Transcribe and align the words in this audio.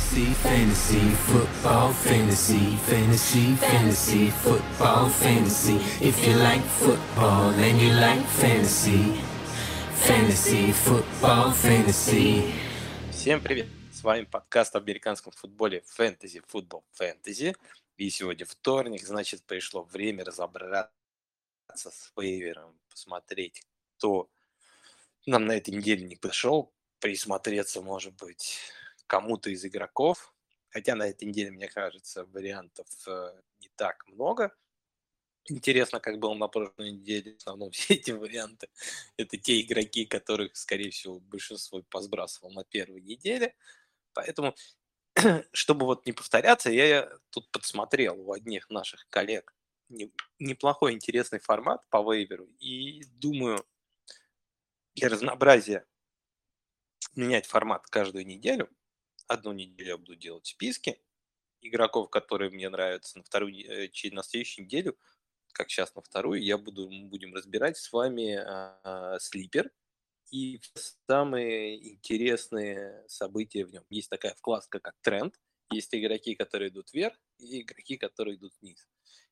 Fantasy, 0.00 0.32
fantasy, 0.42 1.10
football, 1.28 1.92
fantasy, 1.92 2.76
fantasy, 2.88 3.54
fantasy, 3.56 4.30
football, 4.30 5.08
fantasy. 5.08 5.76
If 6.00 6.26
you 6.26 6.34
like 6.36 6.62
football 6.62 7.50
and 7.50 7.80
you 7.80 7.92
like 7.92 8.24
fantasy, 8.40 9.20
fantasy, 9.94 10.72
football, 10.72 11.52
fantasy. 11.52 12.50
Всем 13.12 13.40
привет! 13.40 13.68
С 13.92 14.02
вами 14.02 14.24
подкаст 14.24 14.74
об 14.74 14.84
американском 14.84 15.32
футболе 15.32 15.84
Fantasy 15.96 16.42
Football 16.50 16.82
Fantasy. 16.98 17.54
И 17.98 18.10
сегодня 18.10 18.46
вторник, 18.46 19.02
значит, 19.02 19.42
пришло 19.42 19.82
время 19.82 20.24
разобраться 20.24 20.90
с 21.68 22.10
вейвером, 22.16 22.74
посмотреть, 22.88 23.62
кто 23.98 24.28
нам 25.26 25.44
на 25.44 25.52
этой 25.52 25.74
неделе 25.74 26.04
не 26.04 26.16
пришел, 26.16 26.72
присмотреться, 27.00 27.82
может 27.82 28.14
быть, 28.16 28.58
кому-то 29.10 29.50
из 29.50 29.64
игроков. 29.64 30.32
Хотя 30.68 30.94
на 30.94 31.08
этой 31.08 31.24
неделе, 31.24 31.50
мне 31.50 31.68
кажется, 31.68 32.24
вариантов 32.26 32.86
э, 33.08 33.42
не 33.58 33.68
так 33.74 34.06
много. 34.06 34.54
Интересно, 35.46 35.98
как 35.98 36.20
было 36.20 36.34
на 36.34 36.46
прошлой 36.46 36.92
неделе. 36.92 37.32
В 37.32 37.36
основном 37.38 37.70
все 37.72 37.94
эти 37.94 38.12
варианты– 38.12 38.68
это 39.16 39.36
те 39.36 39.60
игроки, 39.60 40.06
которых, 40.06 40.56
скорее 40.56 40.90
всего, 40.90 41.18
большинство 41.18 41.82
посбрасывал 41.82 42.52
на 42.52 42.62
первой 42.62 43.00
неделе. 43.00 43.56
Поэтому, 44.12 44.54
чтобы 45.52 45.86
вот 45.86 46.06
не 46.06 46.12
повторяться, 46.12 46.70
я 46.70 47.10
тут 47.30 47.50
подсмотрел 47.50 48.20
у 48.20 48.32
одних 48.32 48.70
наших 48.70 49.08
коллег 49.10 49.56
неплохой, 50.38 50.92
интересный 50.92 51.40
формат 51.40 51.84
по 51.90 52.00
вейверу. 52.00 52.46
И 52.60 53.02
думаю, 53.18 53.66
для 54.94 55.08
разнообразия 55.08 55.84
менять 57.16 57.46
формат 57.46 57.88
каждую 57.88 58.24
неделю– 58.24 58.68
одну 59.30 59.52
неделю 59.52 59.88
я 59.88 59.96
буду 59.96 60.16
делать 60.16 60.46
списки 60.46 61.00
игроков, 61.62 62.10
которые 62.10 62.50
мне 62.50 62.68
нравятся, 62.68 63.18
на 63.18 63.24
вторую, 63.24 63.54
э, 63.54 63.90
на 64.10 64.22
следующую 64.22 64.64
неделю, 64.66 64.98
как 65.52 65.70
сейчас 65.70 65.94
на 65.94 66.02
вторую, 66.02 66.42
я 66.42 66.58
буду, 66.58 66.88
будем 66.88 67.34
разбирать 67.34 67.76
с 67.76 67.92
вами 67.92 68.36
а, 68.36 69.18
слипер 69.20 69.70
и 70.30 70.60
самые 71.06 71.92
интересные 71.92 73.04
события 73.08 73.64
в 73.64 73.72
нем. 73.72 73.84
Есть 73.90 74.10
такая 74.10 74.34
вкладка, 74.34 74.78
как 74.78 74.94
тренд, 75.00 75.34
есть 75.70 75.94
игроки, 75.94 76.34
которые 76.34 76.70
идут 76.70 76.92
вверх, 76.92 77.16
и 77.38 77.62
игроки, 77.62 77.96
которые 77.96 78.36
идут 78.36 78.52
вниз. 78.60 78.88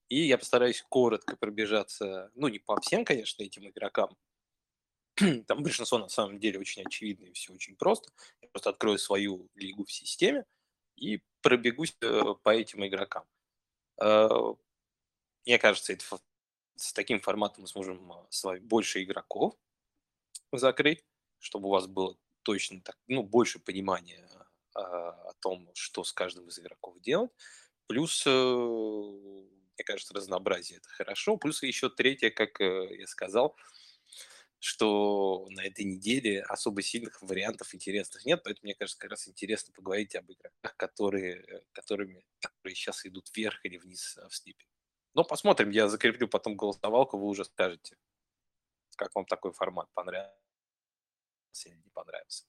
И 0.08 0.26
я 0.26 0.38
постараюсь 0.38 0.84
коротко 0.88 1.36
пробежаться, 1.36 2.30
ну, 2.34 2.48
не 2.48 2.58
по 2.58 2.80
всем, 2.80 3.04
конечно, 3.04 3.42
этим 3.42 3.68
игрокам, 3.68 4.16
Там 5.46 5.62
большинство 5.62 5.98
на 5.98 6.08
самом 6.08 6.38
деле 6.38 6.60
очень 6.60 6.82
очевидно 6.82 7.26
и 7.26 7.32
все 7.32 7.52
очень 7.52 7.76
просто. 7.76 8.10
Я 8.40 8.48
просто 8.48 8.70
открою 8.70 8.98
свою 8.98 9.48
лигу 9.54 9.84
в 9.84 9.92
системе 9.92 10.44
и 10.96 11.22
пробегусь 11.42 11.96
э, 12.00 12.34
по 12.42 12.50
этим 12.50 12.86
игрокам. 12.86 13.24
Э, 14.00 14.28
мне 15.44 15.58
кажется, 15.58 15.92
это, 15.92 16.04
с 16.76 16.92
таким 16.92 17.20
форматом 17.20 17.62
мы 17.62 17.68
сможем 17.68 18.12
э, 18.12 18.26
с 18.30 18.44
вами 18.44 18.60
больше 18.60 19.02
игроков 19.02 19.54
закрыть, 20.52 21.04
чтобы 21.38 21.68
у 21.68 21.72
вас 21.72 21.86
было 21.86 22.16
точно 22.42 22.80
так, 22.80 22.96
ну, 23.06 23.22
больше 23.22 23.58
понимания 23.58 24.26
о 24.74 25.32
том, 25.40 25.68
что 25.74 26.04
с 26.04 26.12
каждым 26.12 26.48
из 26.48 26.58
игроков 26.60 27.00
делать. 27.00 27.32
Плюс, 27.88 28.24
мне 28.24 29.84
кажется, 29.84 30.14
разнообразие 30.14 30.78
это 30.78 30.88
хорошо. 30.88 31.36
Плюс 31.36 31.62
еще 31.64 31.90
третье, 31.90 32.30
как 32.30 32.60
я 32.60 33.06
сказал, 33.08 33.56
что 34.60 35.46
на 35.50 35.64
этой 35.64 35.84
неделе 35.84 36.42
особо 36.42 36.82
сильных 36.82 37.22
вариантов 37.22 37.74
интересных 37.74 38.24
нет, 38.24 38.42
поэтому 38.42 38.66
мне 38.66 38.74
кажется, 38.74 38.98
как 38.98 39.10
раз 39.10 39.28
интересно 39.28 39.72
поговорить 39.72 40.16
об 40.16 40.30
игроках, 40.30 40.76
которые, 40.76 41.36
э, 41.36 41.62
которыми, 41.72 42.24
которые 42.40 42.74
сейчас 42.74 43.06
идут 43.06 43.28
вверх 43.34 43.64
или 43.64 43.78
вниз 43.78 44.18
в 44.28 44.34
слипе. 44.34 44.66
Но 45.14 45.24
посмотрим, 45.24 45.70
я 45.70 45.88
закреплю 45.88 46.28
потом 46.28 46.56
голосовалку, 46.56 47.18
вы 47.18 47.26
уже 47.26 47.44
скажете, 47.44 47.96
как 48.96 49.14
вам 49.14 49.26
такой 49.26 49.52
формат 49.52 49.88
понравился 49.94 50.34
или 51.64 51.76
не 51.76 51.90
понравился. 51.90 52.44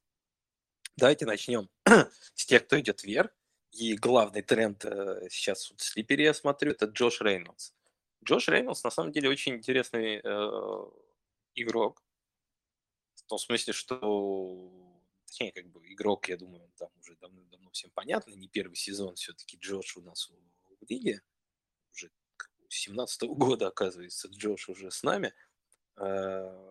Давайте 0.97 1.25
начнем 1.25 1.69
с 2.35 2.45
тех, 2.45 2.65
кто 2.65 2.79
идет 2.79 3.03
вверх. 3.03 3.31
И 3.71 3.95
главный 3.95 4.41
тренд 4.41 4.83
э, 4.83 5.27
сейчас 5.29 5.71
в 5.71 5.81
слипере 5.81 6.25
я 6.25 6.33
смотрю, 6.33 6.71
это 6.71 6.87
Джош 6.87 7.21
Рейнольдс. 7.21 7.71
Джош 8.25 8.47
Рейнольдс 8.49 8.83
на 8.83 8.89
самом 8.89 9.11
деле 9.11 9.29
очень 9.29 9.55
интересный 9.55 10.19
э, 10.23 10.81
игрок. 11.55 12.03
В 13.15 13.23
том 13.23 13.37
смысле, 13.37 13.73
что 13.73 14.89
точнее, 15.29 15.51
как 15.51 15.67
бы 15.67 15.81
игрок, 15.93 16.27
я 16.29 16.37
думаю, 16.37 16.63
он 16.63 16.71
там 16.77 16.89
уже 16.99 17.15
давно-давно 17.17 17.69
всем 17.71 17.91
понятно. 17.91 18.33
Не 18.33 18.47
первый 18.47 18.75
сезон 18.75 19.15
все-таки 19.15 19.57
Джош 19.57 19.97
у 19.97 20.01
нас 20.01 20.29
в 20.29 20.89
лиге. 20.89 21.21
Уже 21.93 22.11
с 22.67 22.75
17 22.75 23.23
-го 23.23 23.35
года, 23.35 23.67
оказывается, 23.67 24.27
Джош 24.29 24.69
уже 24.69 24.91
с 24.91 25.03
нами. 25.03 25.33
Э, 25.97 26.69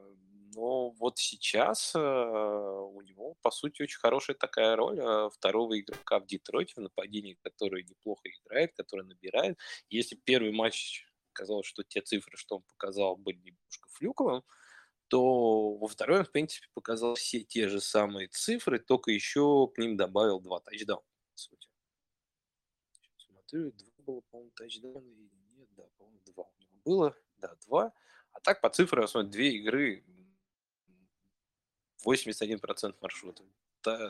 но 0.54 0.90
вот 0.90 1.18
сейчас 1.18 1.94
э, 1.94 1.98
у 1.98 3.00
него, 3.02 3.36
по 3.42 3.50
сути, 3.50 3.82
очень 3.82 3.98
хорошая 3.98 4.36
такая 4.36 4.76
роль 4.76 4.98
э, 4.98 5.30
второго 5.30 5.78
игрока 5.78 6.18
в 6.18 6.26
Детройте 6.26 6.74
в 6.76 6.80
нападении, 6.80 7.38
который 7.42 7.84
неплохо 7.84 8.28
играет, 8.28 8.74
который 8.74 9.06
набирает. 9.06 9.58
Если 9.90 10.16
первый 10.16 10.52
матч 10.52 11.06
казалось, 11.32 11.66
что 11.66 11.84
те 11.84 12.00
цифры, 12.00 12.36
что 12.36 12.56
он 12.56 12.62
показал, 12.62 13.16
были 13.16 13.36
немножко 13.36 13.88
флюковым, 13.90 14.42
то 15.08 15.74
во 15.74 15.88
второй 15.88 16.20
он, 16.20 16.24
в 16.24 16.30
принципе, 16.30 16.66
показал 16.74 17.14
все 17.14 17.40
те 17.40 17.68
же 17.68 17.80
самые 17.80 18.28
цифры, 18.28 18.78
только 18.78 19.10
еще 19.10 19.70
к 19.74 19.78
ним 19.78 19.96
добавил 19.96 20.40
два 20.40 20.60
тачдауна, 20.60 21.04
по 21.32 21.38
сути. 21.38 21.68
Смотрю, 23.16 23.72
два 23.72 23.88
было, 23.98 24.20
по-моему, 24.30 24.52
тачдауна 24.52 25.06
или 25.06 25.30
нет, 25.56 25.68
да, 25.76 25.84
по-моему, 25.96 26.20
два 26.26 26.44
у 26.44 26.62
него 26.62 26.80
было, 26.84 27.16
да, 27.38 27.54
два. 27.66 27.92
А 28.32 28.40
так 28.40 28.60
по 28.60 28.70
цифрам, 28.70 29.08
смотрю, 29.08 29.30
две 29.30 29.56
игры, 29.56 30.04
81% 32.06 32.96
маршрута. 33.00 33.44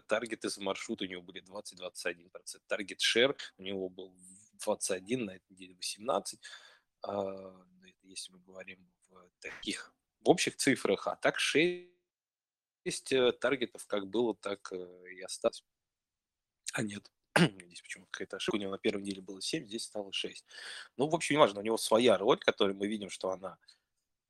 Таргеты 0.06 0.48
из 0.48 0.59
маршрута 0.59 1.04
у 1.04 1.09
него 1.09 1.22
были 1.22 1.42
20-21%. 1.42 2.30
Таргет 2.66 3.00
шер 3.00 3.36
у 3.59 3.62
него 3.62 3.88
был 3.88 4.15
21, 4.60 5.25
на 5.25 5.30
этой 5.32 5.53
неделе 5.53 5.75
18. 5.75 6.41
А, 7.03 7.66
если 8.03 8.32
мы 8.32 8.41
говорим 8.41 8.91
в 9.09 9.30
таких 9.41 9.94
в 10.21 10.29
общих 10.29 10.56
цифрах, 10.56 11.06
а 11.06 11.17
так 11.17 11.39
6 11.39 11.89
э, 13.12 13.33
таргетов 13.33 13.87
как 13.87 14.09
было, 14.09 14.34
так 14.34 14.73
э, 14.73 15.12
и 15.12 15.23
осталось. 15.23 15.65
А 16.73 16.83
нет, 16.83 17.11
здесь 17.37 17.83
почему-то 17.83 18.11
какая-то 18.11 18.37
ошибка. 18.37 18.57
У 18.57 18.61
него 18.61 18.73
на 18.73 18.78
первой 18.78 19.03
неделе 19.03 19.23
было 19.23 19.41
7, 19.41 19.67
здесь 19.67 19.84
стало 19.84 20.12
6. 20.12 20.45
Ну, 20.97 21.09
в 21.09 21.15
общем, 21.15 21.34
не 21.34 21.39
важно, 21.39 21.61
у 21.61 21.65
него 21.65 21.77
своя 21.77 22.19
роль, 22.19 22.39
которую 22.39 22.77
мы 22.77 22.87
видим, 22.87 23.11
что 23.11 23.31
она 23.31 23.59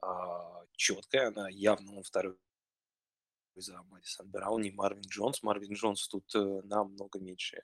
а, 0.00 0.64
четкая, 0.76 1.28
она 1.28 1.48
явно 1.48 1.96
он 1.96 2.02
второй 2.02 2.36
за 3.56 3.82
Мэдисон 3.82 4.30
Браун 4.30 4.62
и 4.62 4.70
Марвин 4.70 5.02
Джонс. 5.02 5.42
Марвин 5.42 5.72
Джонс 5.72 6.06
тут 6.08 6.32
э, 6.34 6.60
намного 6.64 7.18
меньше 7.18 7.62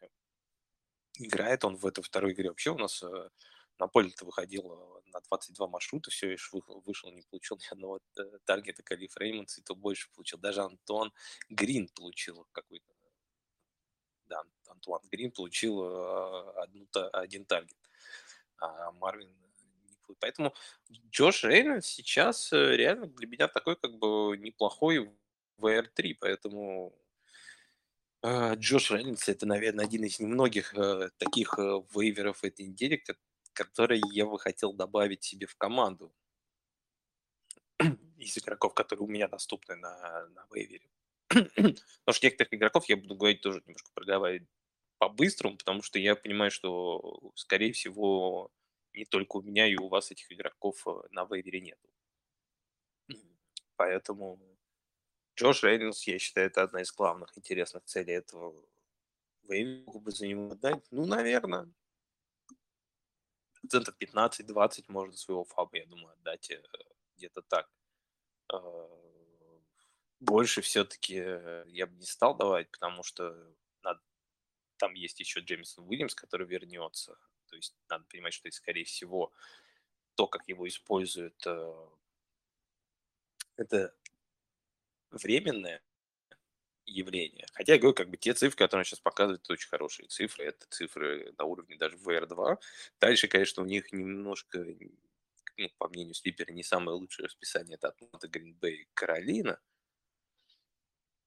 играет, 1.19 1.65
он 1.65 1.77
в 1.77 1.87
этой 1.87 2.03
второй 2.03 2.33
игре 2.33 2.49
вообще 2.49 2.71
у 2.71 2.79
нас 2.79 3.03
э, 3.03 3.29
на 3.79 3.87
поле-то 3.87 4.25
выходил 4.25 4.73
э, 4.73 5.04
на 5.15 5.21
22 5.21 5.69
маршрута, 5.69 6.11
все 6.11 6.31
лишь 6.31 6.51
вышел, 6.53 7.11
не 7.13 7.23
получил 7.23 7.57
ни 7.57 7.73
одного 7.73 8.01
э, 8.19 8.23
таргета 8.45 8.83
Калиф 8.83 9.17
Реймондс, 9.17 9.59
и 9.59 9.63
то 9.63 9.75
больше 9.75 10.11
получил. 10.13 10.39
Даже 10.39 10.63
Антон 10.63 11.13
Грин 11.49 11.89
получил 11.89 12.47
какой-то. 12.53 12.93
Да, 14.27 14.43
Антуан 14.67 15.03
Грин 15.11 15.31
получил 15.31 15.85
э, 15.85 16.63
одну, 16.63 16.89
один 17.13 17.45
таргет. 17.45 17.79
А 18.59 18.91
Марвин 18.93 19.33
Поэтому 20.21 20.55
Джош 21.11 21.45
Рейнольдс 21.45 21.87
сейчас 21.87 22.53
реально 22.53 23.07
для 23.07 23.27
меня 23.27 23.49
такой 23.49 23.75
как 23.77 23.99
бы 23.99 24.37
неплохой 24.37 25.11
VR3, 25.59 26.17
поэтому 26.21 26.95
Джош 28.23 28.91
Рейнольдс 28.91 29.29
это, 29.29 29.47
наверное, 29.47 29.87
один 29.87 30.05
из 30.05 30.21
немногих 30.21 30.75
таких 31.17 31.59
вейверов 31.59 32.45
этой 32.45 32.67
недели, 32.67 32.97
которые 33.55 34.03
я 34.13 34.27
бы 34.27 34.39
хотел 34.39 34.73
добавить 34.73 35.25
себе 35.25 35.47
в 35.47 35.57
команду 35.57 36.15
из 38.19 38.37
игроков, 38.37 38.75
которые 38.75 39.05
у 39.05 39.11
меня 39.11 39.29
доступны 39.29 39.77
на, 39.77 40.29
на 40.29 40.47
вейвере. 40.53 40.91
Потому 41.29 42.13
что 42.13 42.27
некоторых 42.27 42.53
игроков 42.53 42.89
я 42.89 42.97
буду 42.97 43.15
говорить 43.15 43.41
тоже 43.41 43.63
немножко 43.65 43.91
проговаривать 43.95 44.49
по-быстрому, 44.99 45.57
потому 45.57 45.83
что 45.83 45.99
я 45.99 46.15
понимаю, 46.15 46.51
что, 46.51 47.33
скорее 47.35 47.73
всего, 47.73 48.51
не 48.93 49.05
только 49.05 49.39
у 49.39 49.43
меня 49.43 49.67
и 49.67 49.77
у 49.77 49.89
вас 49.89 50.11
этих 50.11 50.31
игроков 50.31 50.87
э, 50.87 50.91
на 51.11 51.25
вейвере 51.25 51.61
нет. 51.61 51.79
Поэтому 53.77 54.39
Джош 55.37 55.65
Рейнольдс, 55.65 56.07
я 56.07 56.19
считаю, 56.19 56.47
это 56.47 56.63
одна 56.63 56.83
из 56.83 56.93
главных 56.93 57.37
интересных 57.37 57.85
целей 57.85 58.13
этого 58.13 58.55
вейвера. 59.43 59.99
бы 59.99 60.11
за 60.13 60.29
него 60.29 60.53
отдать? 60.53 60.85
Ну, 60.93 61.07
наверное 61.07 61.73
процентов 63.65 63.97
15-20 64.01 64.85
можно 64.89 65.17
своего 65.17 65.45
фаба, 65.45 65.79
я 65.79 65.87
думаю, 65.87 66.13
отдать 66.13 66.51
э, 66.51 66.63
где-то 67.17 67.43
так. 67.43 67.69
А, 68.53 68.89
больше 70.21 70.61
все-таки 70.61 71.17
э, 71.19 71.65
я 71.69 71.87
бы 71.87 71.95
не 71.97 72.07
стал 72.07 72.37
давать, 72.37 72.71
потому 72.71 73.03
что 73.03 73.35
надо 73.83 74.01
там 74.77 74.95
есть 74.95 75.21
еще 75.21 75.41
Джеймисон 75.41 75.89
Уильямс, 75.89 76.15
который 76.15 76.47
вернется. 76.47 77.17
То 77.49 77.57
есть 77.57 77.77
надо 77.89 78.05
понимать, 78.05 78.35
что, 78.35 78.51
скорее 78.51 78.85
всего, 78.85 79.33
то, 80.15 80.27
как 80.27 80.49
его 80.49 80.67
используют, 80.69 81.43
э, 81.47 81.89
это 83.57 83.95
временное 85.11 85.83
явление. 86.87 87.47
Хотя 87.53 87.75
я 87.75 87.79
говорю, 87.79 87.95
как 87.95 88.11
бы 88.11 88.17
те 88.17 88.35
цифры, 88.35 88.57
которые 88.57 88.83
он 88.83 88.85
сейчас 88.85 89.01
показывает, 89.01 89.43
это 89.43 89.53
очень 89.53 89.69
хорошие 89.69 90.09
цифры. 90.09 90.45
Это 90.45 90.67
цифры 90.71 91.35
на 91.39 91.45
уровне 91.45 91.77
даже 91.77 91.97
VR2. 91.97 92.59
Дальше, 93.01 93.29
конечно, 93.29 93.63
у 93.63 93.67
них 93.67 93.93
немножко, 93.93 94.65
ну, 95.57 95.71
по 95.79 95.89
мнению 95.89 96.15
Слипера, 96.15 96.53
не 96.53 96.63
самое 96.63 96.97
лучшее 96.97 97.27
расписание. 97.27 97.77
Это 97.77 97.89
Атланта, 97.89 98.29
Гринбей, 98.29 98.89
Каролина. 98.95 99.61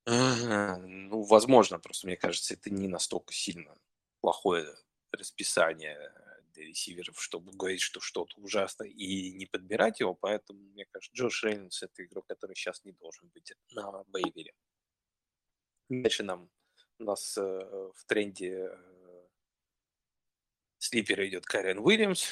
Ну, 0.06 1.24
возможно, 1.24 1.80
просто 1.80 2.08
мне 2.08 2.16
кажется, 2.16 2.54
это 2.54 2.70
не 2.70 2.88
настолько 2.88 3.34
сильно 3.34 3.78
плохое 4.22 4.74
расписание 5.12 6.14
для 6.54 6.64
ресиверов, 6.66 7.22
чтобы 7.22 7.52
говорить, 7.52 7.82
что 7.82 8.00
что-то 8.00 8.34
ужасно 8.38 8.84
и 8.84 9.34
не 9.34 9.46
подбирать 9.46 10.00
его. 10.00 10.16
Поэтому, 10.16 10.60
мне 10.60 10.86
кажется, 10.86 11.16
Джош 11.16 11.44
Рейнольдс– 11.44 11.84
это 11.84 12.06
игрок, 12.06 12.26
который 12.26 12.56
сейчас 12.56 12.84
не 12.86 12.94
должен 12.94 13.30
быть 13.30 13.54
на 13.72 14.04
Бейвере. 14.06 14.54
Дальше 15.90 16.24
нам 16.24 16.50
у 17.00 17.04
нас 17.04 17.38
э, 17.38 17.42
в 17.42 18.06
тренде 18.06 18.70
э, 18.72 19.28
слипера 20.80 21.28
идет 21.28 21.46
Карен 21.46 21.80
Уильямс. 21.80 22.26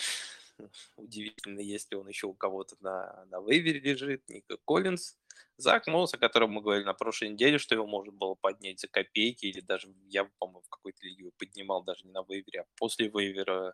Удивительно, 0.98 1.60
если 1.60 1.96
он 1.96 2.08
еще 2.08 2.28
у 2.28 2.34
кого-то 2.34 2.76
на, 2.80 3.26
на 3.26 3.42
вейвере 3.42 3.80
лежит. 3.80 4.28
Ника 4.28 4.58
Коллинз. 4.66 5.18
Зак 5.58 5.88
Мосс, 5.88 6.14
о 6.14 6.18
котором 6.18 6.52
мы 6.52 6.62
говорили 6.62 6.86
на 6.86 6.94
прошлой 6.94 7.30
неделе, 7.30 7.58
что 7.60 7.76
его 7.76 7.88
можно 7.88 8.12
было 8.12 8.36
поднять 8.36 8.80
за 8.80 8.88
копейки, 8.88 9.46
или 9.46 9.62
даже 9.62 9.94
я, 10.08 10.26
по-моему, 10.40 10.62
в 10.62 10.70
какой-то 10.70 11.06
лиге 11.06 11.32
поднимал 11.38 11.84
даже 11.84 12.06
не 12.06 12.12
на 12.12 12.24
вейвере, 12.28 12.62
а 12.62 12.66
после 12.76 13.08
вейвера, 13.08 13.74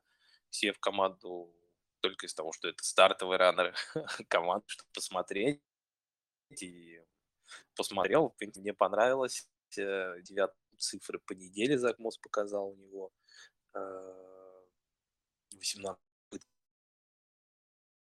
все 0.50 0.74
в 0.74 0.80
команду 0.80 1.54
только 2.01 2.25
из 2.25 2.34
того, 2.34 2.51
что 2.51 2.68
это 2.68 2.84
стартовый 2.84 3.38
раннер 3.38 3.75
команды, 4.27 4.66
чтобы 4.68 4.89
посмотреть. 4.94 5.62
И 6.62 7.01
посмотрел, 7.75 8.36
мне 8.39 8.74
понравилось. 8.74 9.50
Э, 9.77 10.21
девятые 10.21 10.57
цифры 10.77 11.19
по 11.19 11.33
неделе 11.33 11.77
Зак 11.77 12.00
Мосс 12.00 12.18
показал 12.18 12.69
у 12.69 12.75
него. 12.75 13.12
18 15.53 16.01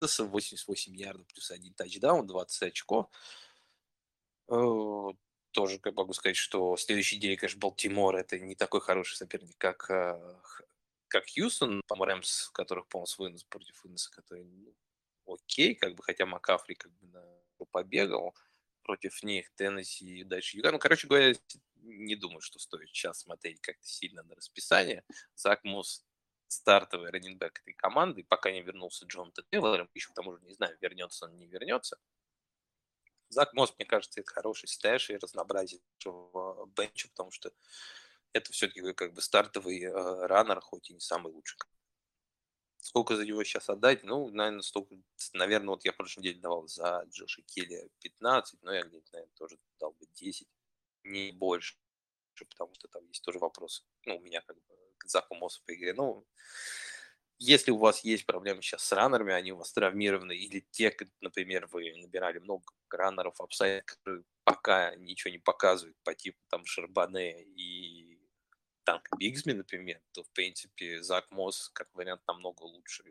88 0.00 0.96
ярдов 0.96 1.26
плюс 1.26 1.50
один 1.50 1.74
тачдаун, 1.74 2.26
20 2.26 2.62
очков. 2.62 3.06
Э, 4.48 5.08
тоже 5.52 5.78
как 5.78 5.94
могу 5.94 6.12
сказать, 6.12 6.36
что 6.36 6.76
следующий 6.76 7.18
день, 7.18 7.36
конечно, 7.36 7.60
Балтимор 7.60 8.16
это 8.16 8.38
не 8.38 8.54
такой 8.54 8.80
хороший 8.80 9.16
соперник, 9.16 9.56
как, 9.58 9.90
э, 9.90 10.40
как 11.08 11.24
Хьюстон, 11.28 11.82
по 11.86 11.96
Рэмс, 11.96 12.50
которых, 12.50 12.88
по-моему, 12.88 13.12
вынос 13.18 13.44
против 13.44 13.82
выноса, 13.84 14.10
который 14.10 14.44
ну, 14.44 14.74
окей, 15.26 15.74
как 15.74 15.94
бы, 15.94 16.02
хотя 16.02 16.26
Макафри 16.26 16.74
как 16.74 16.92
бы 16.92 17.06
на, 17.08 17.24
побегал 17.72 18.34
против 18.82 19.22
них, 19.22 19.50
Теннесси 19.54 20.20
и 20.20 20.24
дальше 20.24 20.56
Юга. 20.56 20.72
Ну, 20.72 20.78
короче 20.78 21.06
говоря, 21.06 21.34
не 21.82 22.16
думаю, 22.16 22.40
что 22.40 22.58
стоит 22.58 22.88
сейчас 22.88 23.20
смотреть 23.20 23.60
как-то 23.60 23.86
сильно 23.86 24.22
на 24.22 24.34
расписание. 24.34 25.04
Зак 25.34 25.64
Мосс 25.64 26.04
стартовый 26.48 27.10
running 27.10 27.42
back 27.42 27.60
этой 27.60 27.74
команды, 27.74 28.24
пока 28.24 28.50
не 28.50 28.62
вернулся 28.62 29.06
Джон 29.06 29.32
Тейлор, 29.50 29.88
еще 29.94 30.10
к 30.10 30.14
тому 30.14 30.36
же 30.36 30.42
не 30.44 30.54
знаю, 30.54 30.76
вернется 30.80 31.26
он, 31.26 31.38
не 31.38 31.46
вернется. 31.46 31.98
Зак 33.28 33.54
Мосс, 33.54 33.72
мне 33.78 33.86
кажется, 33.86 34.20
это 34.20 34.32
хороший 34.32 34.68
stash 34.68 35.10
и 35.10 35.16
разнообразие 35.16 35.80
бенча, 36.76 37.08
потому 37.10 37.30
что 37.30 37.52
это 38.32 38.52
все-таки 38.52 38.92
как 38.94 39.14
бы 39.14 39.22
стартовый 39.22 39.82
э, 39.82 39.92
runner, 40.26 40.60
хоть 40.60 40.90
и 40.90 40.94
не 40.94 41.00
самый 41.00 41.32
лучший. 41.32 41.58
Сколько 42.80 43.16
за 43.16 43.26
него 43.26 43.44
сейчас 43.44 43.68
отдать? 43.68 44.04
Ну, 44.04 44.30
наверное, 44.30 44.62
столько, 44.62 44.96
наверное, 45.34 45.70
вот 45.70 45.84
я 45.84 45.92
в 45.92 45.96
прошлой 45.96 46.20
неделе 46.22 46.40
давал 46.40 46.66
за 46.66 47.04
Джоша 47.10 47.42
Келли 47.42 47.90
15, 48.00 48.62
но 48.62 48.72
я 48.72 48.82
где-то, 48.82 49.06
наверное, 49.12 49.34
тоже 49.36 49.58
дал 49.78 49.92
бы 49.92 50.06
10, 50.14 50.48
не 51.04 51.30
больше, 51.32 51.76
потому 52.48 52.74
что 52.74 52.88
там 52.88 53.06
есть 53.08 53.22
тоже 53.22 53.38
вопрос, 53.38 53.84
ну, 54.06 54.16
у 54.16 54.20
меня 54.20 54.40
как 54.40 54.56
бы 54.56 54.74
к 54.98 55.06
Заку 55.06 55.34
Мосу 55.34 55.62
по 55.66 55.74
игре. 55.74 55.92
Ну, 55.92 56.26
если 57.38 57.70
у 57.70 57.78
вас 57.78 58.04
есть 58.04 58.26
проблемы 58.26 58.60
сейчас 58.62 58.82
с 58.84 58.92
раннерами, 58.92 59.32
они 59.32 59.52
у 59.52 59.56
вас 59.56 59.72
травмированы, 59.72 60.36
или 60.36 60.66
те, 60.70 60.94
например, 61.20 61.66
вы 61.68 61.94
набирали 61.96 62.38
много 62.38 62.64
раннеров 62.90 63.40
апсайд, 63.40 63.84
которые 63.84 64.24
пока 64.44 64.94
ничего 64.96 65.30
не 65.32 65.38
показывают 65.38 65.96
по 66.02 66.14
типу 66.14 66.38
там 66.48 66.66
Шарбане 66.66 67.42
и 67.42 67.99
Танк 68.90 69.08
Бигсби, 69.18 69.52
например, 69.52 70.02
то, 70.10 70.24
в 70.24 70.30
принципе, 70.30 71.00
Зак 71.00 71.30
Мосс 71.30 71.68
как 71.68 71.88
вариант 71.94 72.22
намного 72.26 72.64
лучше. 72.64 73.04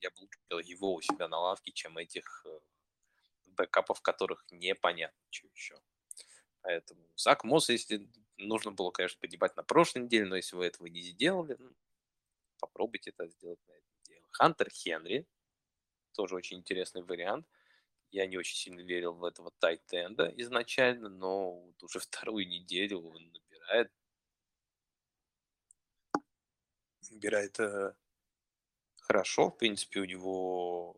Я 0.00 0.10
бы 0.10 0.20
лучше 0.20 0.38
его 0.62 0.94
у 0.94 1.00
себя 1.00 1.26
на 1.26 1.40
лавке, 1.40 1.72
чем 1.72 1.98
этих 1.98 2.46
э, 2.46 2.60
бэкапов, 3.46 4.00
которых 4.02 4.44
непонятно, 4.52 5.18
что 5.30 5.48
еще. 5.48 5.82
Поэтому 6.62 7.10
Зак 7.16 7.42
Мосс, 7.42 7.70
если 7.70 8.08
нужно 8.36 8.70
было, 8.70 8.92
конечно, 8.92 9.18
погибать 9.20 9.56
на 9.56 9.64
прошлой 9.64 10.02
неделе, 10.02 10.26
но 10.26 10.36
если 10.36 10.54
вы 10.54 10.64
этого 10.66 10.86
не 10.86 11.02
сделали, 11.02 11.56
ну, 11.58 11.74
попробуйте 12.60 13.10
это 13.10 13.26
сделать 13.26 13.58
на 13.66 13.72
этой 13.72 13.90
неделе. 13.98 14.24
Хантер 14.30 14.70
Хенри, 14.70 15.26
тоже 16.14 16.36
очень 16.36 16.58
интересный 16.58 17.02
вариант. 17.02 17.48
Я 18.12 18.28
не 18.28 18.36
очень 18.38 18.56
сильно 18.56 18.80
верил 18.80 19.14
в 19.14 19.24
этого 19.24 19.50
тайтенда 19.58 20.32
изначально, 20.36 21.08
но 21.08 21.62
вот 21.62 21.82
уже 21.82 21.98
вторую 21.98 22.46
неделю 22.46 23.00
он 23.00 23.32
набирает 23.32 23.90
набирает 27.10 27.58
э, 27.60 27.94
хорошо. 29.00 29.50
В 29.50 29.58
принципе, 29.58 30.00
у 30.00 30.04
него 30.04 30.96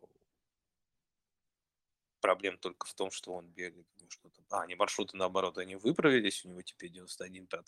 проблем 2.21 2.57
только 2.57 2.87
в 2.87 2.93
том, 2.93 3.11
что 3.11 3.33
он 3.33 3.47
бегает. 3.47 3.87
Ну, 3.99 4.09
что-то... 4.09 4.41
А, 4.49 4.65
не 4.67 4.75
маршруты, 4.75 5.17
наоборот, 5.17 5.57
они 5.57 5.75
выправились. 5.75 6.45
У 6.45 6.49
него 6.49 6.61
теперь 6.61 6.91
91% 6.91 7.63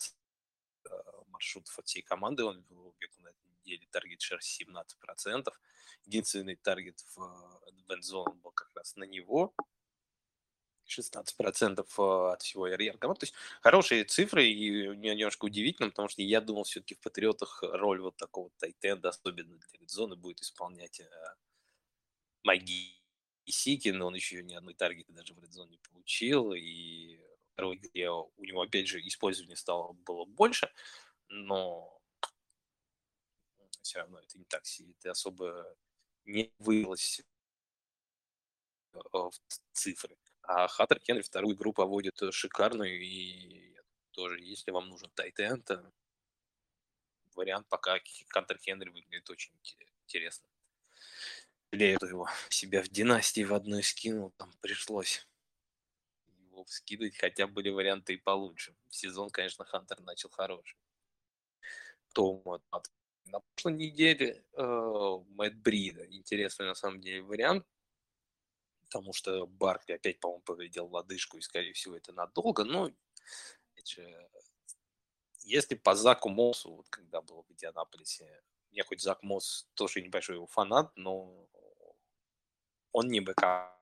э, 0.84 0.90
маршрутов 1.28 1.78
от 1.78 1.86
всей 1.86 2.02
команды. 2.02 2.44
Он 2.44 2.60
бегал 2.62 3.20
на 3.20 3.28
этой 3.28 3.48
неделе 3.60 3.86
таргет 3.90 4.20
шер 4.20 4.40
17%. 4.40 5.48
Единственный 6.04 6.56
таргет 6.56 7.00
в 7.14 7.62
Advanced 7.68 8.32
был 8.42 8.50
как 8.52 8.70
раз 8.74 8.96
на 8.96 9.04
него. 9.04 9.54
16% 10.98 11.80
э, 11.80 12.32
от 12.32 12.42
всего 12.42 12.66
РР 12.66 12.98
команд. 12.98 13.20
То 13.20 13.24
есть 13.24 13.34
хорошие 13.60 14.04
цифры, 14.04 14.46
и 14.46 14.88
немножко 14.96 15.46
удивительно, 15.46 15.90
потому 15.90 16.08
что 16.08 16.22
я 16.22 16.40
думал, 16.40 16.64
все-таки 16.64 16.94
в 16.94 17.00
Патриотах 17.00 17.62
роль 17.62 18.00
вот 18.00 18.16
такого 18.16 18.50
тайтенда, 18.58 19.10
особенно 19.10 19.58
для 19.58 19.88
зоны, 19.88 20.16
будет 20.16 20.40
исполнять 20.40 21.00
э, 21.00 21.08
Маги 22.44 23.00
и 23.44 23.52
Сики, 23.52 23.88
но 23.88 24.06
он 24.06 24.14
еще 24.14 24.42
ни 24.42 24.54
одной 24.54 24.74
таргета 24.74 25.12
даже 25.12 25.34
в 25.34 25.38
редзоне 25.38 25.72
не 25.72 25.78
получил, 25.78 26.52
и 26.52 27.20
второй 27.52 27.76
игре 27.76 28.10
у 28.10 28.44
него, 28.44 28.62
опять 28.62 28.88
же, 28.88 29.00
использование 29.00 29.56
стало 29.56 29.92
было 29.92 30.24
больше, 30.24 30.70
но 31.28 32.00
все 33.82 33.98
равно 33.98 34.18
это 34.20 34.38
не 34.38 34.44
так 34.44 34.64
сильно, 34.64 34.92
это 34.98 35.10
особо 35.10 35.76
не 36.24 36.52
вылилось 36.58 37.20
э, 38.94 38.98
в 39.12 39.32
цифры. 39.72 40.16
А 40.42 40.66
Хаттер 40.68 41.00
Хенри 41.00 41.22
вторую 41.22 41.54
игру 41.54 41.72
поводит 41.72 42.20
э, 42.22 42.32
шикарную, 42.32 43.00
и 43.00 43.76
тоже, 44.10 44.40
если 44.40 44.70
вам 44.70 44.88
нужен 44.88 45.10
тайтенд, 45.14 45.70
э, 45.70 45.82
вариант 47.34 47.68
пока 47.68 47.98
Хантер 48.28 48.58
Хенри 48.58 48.90
выглядит 48.90 49.30
очень 49.30 49.52
интересно. 50.04 50.46
Что 51.72 52.06
его 52.06 52.28
себя 52.48 52.82
в 52.82 52.88
династии 52.88 53.44
в 53.44 53.54
одной 53.54 53.82
скинул, 53.82 54.32
там 54.36 54.52
пришлось 54.60 55.26
его 56.26 56.64
вскидывать, 56.64 57.16
хотя 57.16 57.46
были 57.46 57.70
варианты 57.70 58.14
и 58.14 58.18
получше. 58.18 58.74
Сезон, 58.88 59.30
конечно, 59.30 59.64
Хантер 59.64 60.00
начал 60.00 60.28
хороший. 60.30 60.76
Том 62.12 62.42
на 63.26 63.40
прошлой 63.40 63.74
неделе 63.74 64.44
э, 64.52 65.18
Мэтт 65.28 65.56
Брида. 65.56 66.04
Интересный 66.10 66.66
на 66.66 66.74
самом 66.74 67.00
деле 67.00 67.22
вариант 67.22 67.66
потому 68.92 69.12
что 69.12 69.46
Баркли 69.46 69.94
опять, 69.94 70.20
по-моему, 70.20 70.42
повредил 70.42 70.86
лодыжку, 70.86 71.38
и, 71.38 71.40
скорее 71.40 71.72
всего, 71.72 71.96
это 71.96 72.12
надолго, 72.12 72.64
но 72.64 72.90
же, 73.84 74.30
если 75.40 75.74
по 75.74 75.94
Заку 75.94 76.28
Мосу, 76.28 76.76
вот 76.76 76.88
когда 76.90 77.20
был 77.20 77.42
в 77.42 77.52
Индианаполисе, 77.52 78.42
я 78.70 78.84
хоть 78.84 79.00
Зак 79.00 79.22
Мосс 79.22 79.66
тоже 79.74 80.02
небольшой 80.02 80.36
его 80.36 80.46
фанат, 80.46 80.92
но 80.96 81.48
он 82.92 83.08
не 83.08 83.20
backup 83.20 83.72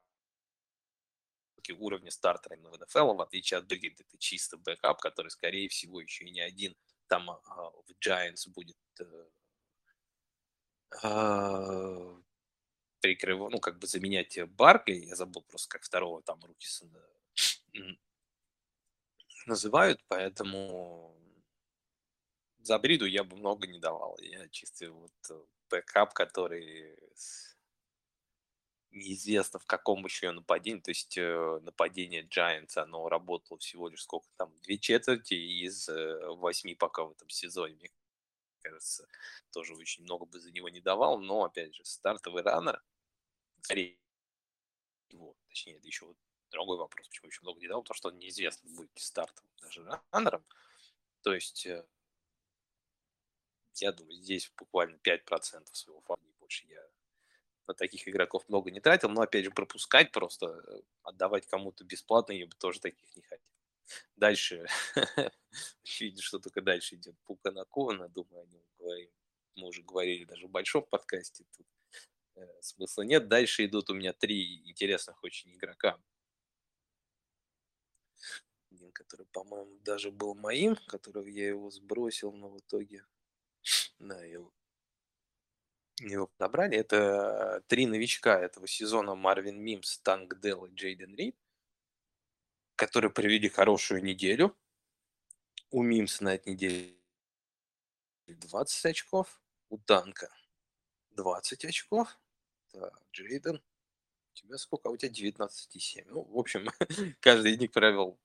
уровня 1.78 2.10
стартера 2.10 2.56
именно 2.56 2.70
в 2.70 2.80
НФЛ, 2.80 3.14
в 3.14 3.20
отличие 3.20 3.58
от 3.58 3.66
других, 3.68 4.00
это 4.00 4.18
чисто 4.18 4.56
backup, 4.56 5.00
который, 5.00 5.28
скорее 5.28 5.68
всего, 5.68 6.00
еще 6.00 6.24
и 6.24 6.30
не 6.30 6.40
один 6.40 6.74
там 7.06 7.30
а, 7.30 7.38
в 7.70 7.90
Giants 8.00 8.48
будет 8.48 8.76
э, 13.00 13.02
перекрывать, 13.02 13.52
ну, 13.52 13.60
как 13.60 13.78
бы 13.78 13.86
заменять 13.86 14.38
Баркли, 14.52 14.94
я 14.94 15.16
забыл 15.16 15.42
просто, 15.42 15.68
как 15.68 15.82
второго 15.82 16.22
там 16.22 16.40
Рукисона 16.44 17.00
называют, 19.46 20.00
поэтому 20.08 21.16
за 22.62 22.78
Бриду 22.78 23.06
я 23.06 23.24
бы 23.24 23.36
много 23.36 23.66
не 23.66 23.78
давал. 23.78 24.18
Я 24.20 24.48
чисто 24.48 24.90
вот 24.92 25.12
э, 25.30 25.42
backup, 25.70 26.12
который 26.12 26.96
неизвестно 28.90 29.58
в 29.58 29.66
каком 29.66 30.04
еще 30.04 30.32
нападении. 30.32 30.80
То 30.80 30.90
есть 30.90 31.16
э, 31.16 31.60
нападение 31.62 32.22
Giants, 32.24 32.76
оно 32.76 33.08
работало 33.08 33.58
всего 33.58 33.88
лишь 33.88 34.02
сколько 34.02 34.28
там, 34.36 34.52
две 34.62 34.78
четверти 34.78 35.34
из 35.34 35.88
э, 35.88 36.26
восьми 36.26 36.74
пока 36.74 37.04
в 37.04 37.12
этом 37.12 37.28
сезоне. 37.28 37.76
Мне 37.76 37.88
кажется, 38.62 39.06
тоже 39.50 39.74
очень 39.74 40.04
много 40.04 40.26
бы 40.26 40.40
за 40.40 40.50
него 40.52 40.68
не 40.68 40.80
давал. 40.80 41.18
Но, 41.18 41.44
опять 41.44 41.74
же, 41.74 41.84
стартовый 41.84 42.42
раннер, 42.42 42.82
скорее 43.62 43.98
его, 45.08 45.36
точнее, 45.48 45.76
это 45.76 45.86
еще 45.86 46.06
вот 46.06 46.16
другой 46.50 46.78
вопрос, 46.78 47.08
почему 47.08 47.28
еще 47.28 47.40
много 47.42 47.60
не 47.60 47.68
давал, 47.68 47.82
потому 47.82 47.96
что 47.96 48.08
он 48.08 48.18
неизвестно, 48.18 48.70
будет 48.70 48.90
стартовым 48.96 49.50
даже 49.60 49.84
раннером. 50.12 50.44
То 51.22 51.34
есть 51.34 51.66
э, 51.66 51.86
я 53.76 53.92
думаю, 53.92 54.14
здесь 54.14 54.52
буквально 54.56 54.96
5% 54.96 55.68
своего 55.72 56.00
фана, 56.02 56.22
больше 56.38 56.66
я 56.66 56.82
на 57.66 57.74
таких 57.74 58.08
игроков 58.08 58.48
много 58.48 58.70
не 58.70 58.80
тратил, 58.80 59.10
но, 59.10 59.22
опять 59.22 59.44
же, 59.44 59.50
пропускать 59.50 60.12
просто, 60.12 60.46
э, 60.46 60.82
отдавать 61.02 61.46
кому-то 61.46 61.84
бесплатно, 61.84 62.32
я 62.32 62.46
бы 62.46 62.54
тоже 62.56 62.80
таких 62.80 63.14
не 63.16 63.22
хотел. 63.22 63.59
Дальше, 64.16 64.66
видно, 66.00 66.22
что 66.22 66.38
только 66.38 66.60
дальше 66.60 66.96
идет 66.96 67.16
Пука 67.24 67.50
Накована, 67.50 68.08
думаю, 68.08 68.42
о 68.42 68.46
нем 68.46 68.62
говорим. 68.78 69.10
Мы 69.56 69.68
уже 69.68 69.82
говорили 69.82 70.24
даже 70.24 70.46
в 70.46 70.50
большом 70.50 70.84
подкасте, 70.84 71.44
тут 71.56 71.66
э, 72.36 72.62
смысла 72.62 73.02
нет. 73.02 73.28
Дальше 73.28 73.64
идут 73.64 73.90
у 73.90 73.94
меня 73.94 74.12
три 74.12 74.68
интересных 74.68 75.22
очень 75.24 75.54
игрока. 75.54 75.98
Один, 78.70 78.92
который, 78.92 79.26
по-моему, 79.26 79.78
даже 79.80 80.10
был 80.10 80.34
моим, 80.34 80.76
которого 80.86 81.26
я 81.26 81.48
его 81.48 81.70
сбросил, 81.70 82.32
но 82.32 82.48
в 82.48 82.58
итоге 82.58 83.04
да, 83.98 84.24
его, 84.24 84.52
его 86.00 86.28
подобрали. 86.28 86.78
Это 86.78 87.62
три 87.66 87.86
новичка 87.86 88.40
этого 88.40 88.68
сезона 88.68 89.14
Марвин 89.14 89.60
Мимс, 89.60 89.98
Танк 89.98 90.38
Дел 90.40 90.64
и 90.66 90.74
Джейден 90.74 91.14
Рид, 91.16 91.36
которые 92.80 93.10
провели 93.10 93.50
хорошую 93.50 94.02
неделю. 94.02 94.56
У 95.70 95.82
Мимса 95.82 96.24
на 96.24 96.34
этой 96.36 96.54
неделе 96.54 96.96
20 98.26 98.86
очков, 98.86 99.38
у 99.68 99.76
Танка 99.76 100.34
20 101.10 101.66
очков. 101.66 102.18
Так, 102.72 102.98
Джейден, 103.12 103.56
у 103.56 104.34
тебя 104.34 104.56
сколько? 104.56 104.88
А 104.88 104.92
у 104.92 104.96
тебя 104.96 105.12
19,7. 105.12 106.04
Ну, 106.06 106.22
в 106.22 106.38
общем, 106.38 106.68
каждый 107.20 107.52
из 107.52 107.58
них 107.58 107.70
провел 107.70 108.18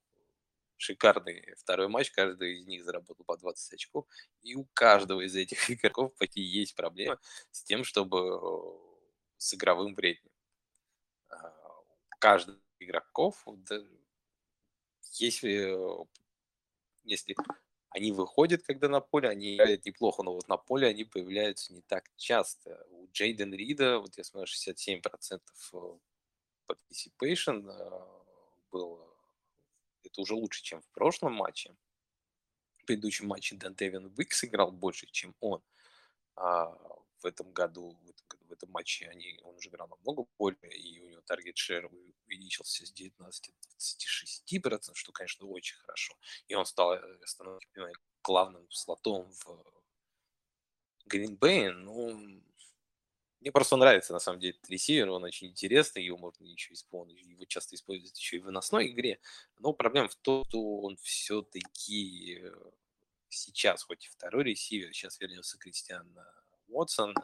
шикарный 0.77 1.53
второй 1.57 1.89
матч, 1.89 2.11
каждый 2.11 2.59
из 2.59 2.65
них 2.65 2.85
заработал 2.85 3.25
по 3.25 3.35
20 3.35 3.73
очков, 3.73 4.07
и 4.41 4.55
у 4.55 4.63
каждого 4.73 5.19
из 5.19 5.35
этих 5.35 5.69
игроков 5.69 6.15
почти 6.15 6.41
есть 6.41 6.75
проблема 6.75 7.19
с 7.51 7.61
тем, 7.61 7.83
чтобы 7.83 8.19
э, 8.19 9.19
с 9.37 9.53
игровым 9.53 9.95
временем. 9.95 10.31
А, 11.27 11.53
каждый 12.19 12.55
игроков, 12.79 13.45
если, 15.19 15.75
если 17.03 17.35
они 17.89 18.11
выходят, 18.11 18.63
когда 18.63 18.89
на 18.89 18.99
поле, 18.99 19.29
они 19.29 19.55
играют 19.55 19.85
неплохо, 19.85 20.23
но 20.23 20.33
вот 20.33 20.47
на 20.47 20.57
поле 20.57 20.87
они 20.87 21.03
появляются 21.03 21.73
не 21.73 21.81
так 21.81 22.09
часто. 22.17 22.85
У 22.91 23.07
Джейден 23.11 23.53
Рида, 23.53 23.99
вот 23.99 24.17
я 24.17 24.23
смотрю, 24.23 24.51
67% 24.51 25.41
э, 25.73 25.77
participation 26.67 27.69
э, 27.69 28.23
было 28.71 29.15
это 30.05 30.21
уже 30.21 30.33
лучше, 30.33 30.63
чем 30.63 30.81
в 30.81 30.87
прошлом 30.89 31.33
матче. 31.33 31.75
В 32.77 32.85
предыдущем 32.85 33.27
матче 33.27 33.55
Дантевин 33.55 34.13
Уикс 34.17 34.43
играл 34.43 34.71
больше, 34.71 35.07
чем 35.07 35.35
он. 35.39 35.61
А 36.35 36.77
в 37.25 37.27
этом 37.27 37.51
году, 37.51 37.97
в 38.03 38.09
этом, 38.09 38.39
в 38.47 38.51
этом 38.51 38.69
матче 38.69 39.07
они, 39.07 39.39
он 39.43 39.55
уже 39.55 39.69
играл 39.69 39.87
намного 39.87 40.29
более, 40.37 40.77
и 40.77 40.99
у 40.99 41.09
него 41.09 41.21
таргет 41.21 41.57
шер 41.57 41.89
увеличился 42.27 42.85
с 42.85 42.91
19 42.91 43.51
до 44.59 44.69
26%, 44.69 44.91
что, 44.93 45.11
конечно, 45.11 45.47
очень 45.47 45.75
хорошо. 45.77 46.13
И 46.47 46.53
он 46.53 46.67
стал, 46.67 46.93
э, 46.93 47.19
становится 47.25 47.67
главным 48.21 48.69
слотом 48.69 49.31
в 49.31 49.63
Гринбей. 51.07 51.71
Ну, 51.71 52.43
мне 53.41 53.51
просто 53.51 53.75
нравится, 53.75 54.13
на 54.13 54.19
самом 54.19 54.39
деле, 54.39 54.53
этот 54.53 54.69
ресивер, 54.69 55.09
он 55.09 55.23
очень 55.23 55.47
интересный, 55.47 56.05
его 56.05 56.17
можно 56.17 56.45
еще 56.45 56.73
использовать, 56.73 57.25
его 57.25 57.45
часто 57.45 57.75
используют 57.75 58.15
еще 58.17 58.37
и 58.37 58.39
в 58.39 58.45
выносной 58.45 58.91
игре, 58.91 59.19
но 59.57 59.73
проблема 59.73 60.09
в 60.09 60.15
том, 60.15 60.45
что 60.45 60.77
он 60.81 60.95
все-таки 60.97 62.39
э, 62.39 62.71
сейчас, 63.29 63.81
хоть 63.81 64.05
и 64.05 64.09
второй 64.09 64.43
ресивер, 64.43 64.93
сейчас 64.93 65.19
вернется 65.19 65.57
Кристиан 65.57 66.15
Уотсон, 66.67 67.15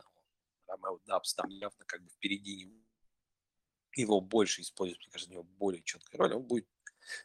Ромео 0.68 1.00
Дабс 1.06 1.34
там 1.34 1.50
явно 1.50 1.86
как 1.86 2.04
бы 2.04 2.10
впереди 2.10 2.66
него, 2.66 2.82
его 3.96 4.22
больше 4.22 4.62
используют, 4.62 5.04
мне 5.04 5.12
кажется, 5.12 5.32
у 5.32 5.34
него 5.34 5.44
более 5.44 5.84
четкая 5.84 6.18
роль, 6.18 6.34
он 6.34 6.44
будет 6.44 6.68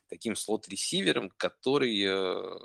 таким 0.08 0.34
слот-ресивером, 0.36 1.30
который 1.30 2.02
э, 2.02 2.58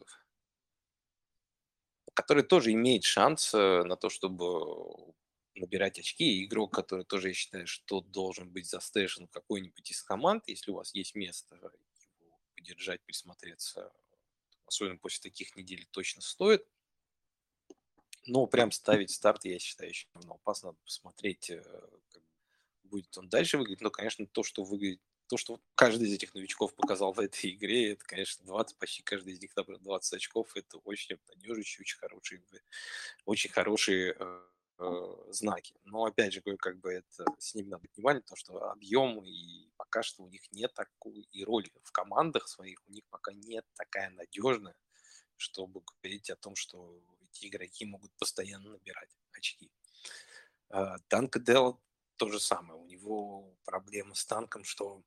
который 2.13 2.43
тоже 2.43 2.74
имеет 2.74 3.03
шанс 3.03 3.53
э, 3.53 3.84
на 3.84 3.96
то, 3.96 4.10
чтобы 4.10 5.13
набирать 5.55 6.00
очки. 6.00 6.24
И 6.24 6.46
игрок, 6.46 6.74
который 6.74 7.05
тоже, 7.05 7.29
я 7.29 7.34
считаю, 7.34 7.67
что 7.67 8.01
должен 8.01 8.50
быть 8.50 8.70
застэшен 8.70 9.27
в 9.27 9.31
какой-нибудь 9.31 9.91
из 9.91 10.01
команд, 10.01 10.43
если 10.48 10.72
у 10.72 10.75
вас 10.75 10.93
есть 10.93 11.15
место 11.15 11.55
его 12.20 12.39
подержать, 12.55 13.01
присмотреться, 13.05 13.91
особенно 14.65 14.98
после 14.98 15.29
таких 15.29 15.55
недель, 15.55 15.88
точно 15.91 16.22
стоит. 16.22 16.65
Но 18.25 18.45
прям 18.45 18.71
ставить 18.71 19.11
старт, 19.11 19.45
я 19.45 19.59
считаю, 19.59 19.89
еще 19.89 20.07
равно 20.13 20.35
опасно. 20.35 20.69
Надо 20.69 20.79
посмотреть, 20.83 21.49
э, 21.49 21.63
как 22.09 22.23
будет 22.83 23.17
он 23.17 23.29
дальше 23.29 23.57
выглядеть. 23.57 23.81
Но, 23.81 23.89
конечно, 23.89 24.25
то, 24.27 24.43
что 24.43 24.63
выглядит 24.63 25.01
то, 25.31 25.37
что 25.37 25.61
каждый 25.75 26.09
из 26.09 26.13
этих 26.13 26.33
новичков 26.33 26.75
показал 26.75 27.13
в 27.13 27.19
этой 27.21 27.51
игре, 27.51 27.93
это, 27.93 28.03
конечно, 28.03 28.45
20, 28.45 28.75
почти 28.77 29.01
каждый 29.01 29.31
из 29.31 29.39
них 29.39 29.55
набрал 29.55 29.79
20 29.79 30.15
очков, 30.15 30.51
это 30.57 30.77
очень 30.79 31.15
обнадеживающий, 31.15 31.79
очень 31.79 31.97
хороший, 31.99 32.43
очень 33.23 33.49
хороший 33.49 34.09
э, 34.09 34.41
э, 34.79 35.15
знаки. 35.29 35.73
Но 35.85 36.03
опять 36.03 36.33
же, 36.33 36.41
как 36.41 36.81
бы 36.81 36.91
это 36.91 37.23
с 37.39 37.55
ним 37.55 37.69
надо 37.69 37.87
внимание, 37.95 38.21
потому 38.21 38.35
что 38.35 38.71
объем 38.71 39.23
и 39.23 39.69
пока 39.77 40.03
что 40.03 40.23
у 40.23 40.27
них 40.27 40.41
нет 40.51 40.73
такой 40.73 41.21
и 41.31 41.45
роли 41.45 41.71
в 41.81 41.93
командах 41.93 42.49
своих, 42.49 42.83
у 42.89 42.91
них 42.91 43.05
пока 43.09 43.31
нет 43.31 43.65
такая 43.75 44.09
надежная, 44.09 44.75
чтобы 45.41 45.81
говорить 45.81 46.29
о 46.29 46.36
том, 46.36 46.55
что 46.55 47.01
эти 47.24 47.48
игроки 47.48 47.86
могут 47.86 48.12
постоянно 48.13 48.71
набирать 48.71 49.10
очки. 49.31 49.71
А, 50.69 51.00
Танк 51.07 51.39
Дел 51.39 51.81
то 52.17 52.29
же 52.29 52.39
самое. 52.39 52.79
У 52.79 52.86
него 52.86 53.55
проблема 53.65 54.13
с 54.13 54.25
танком, 54.25 54.63
что 54.63 55.03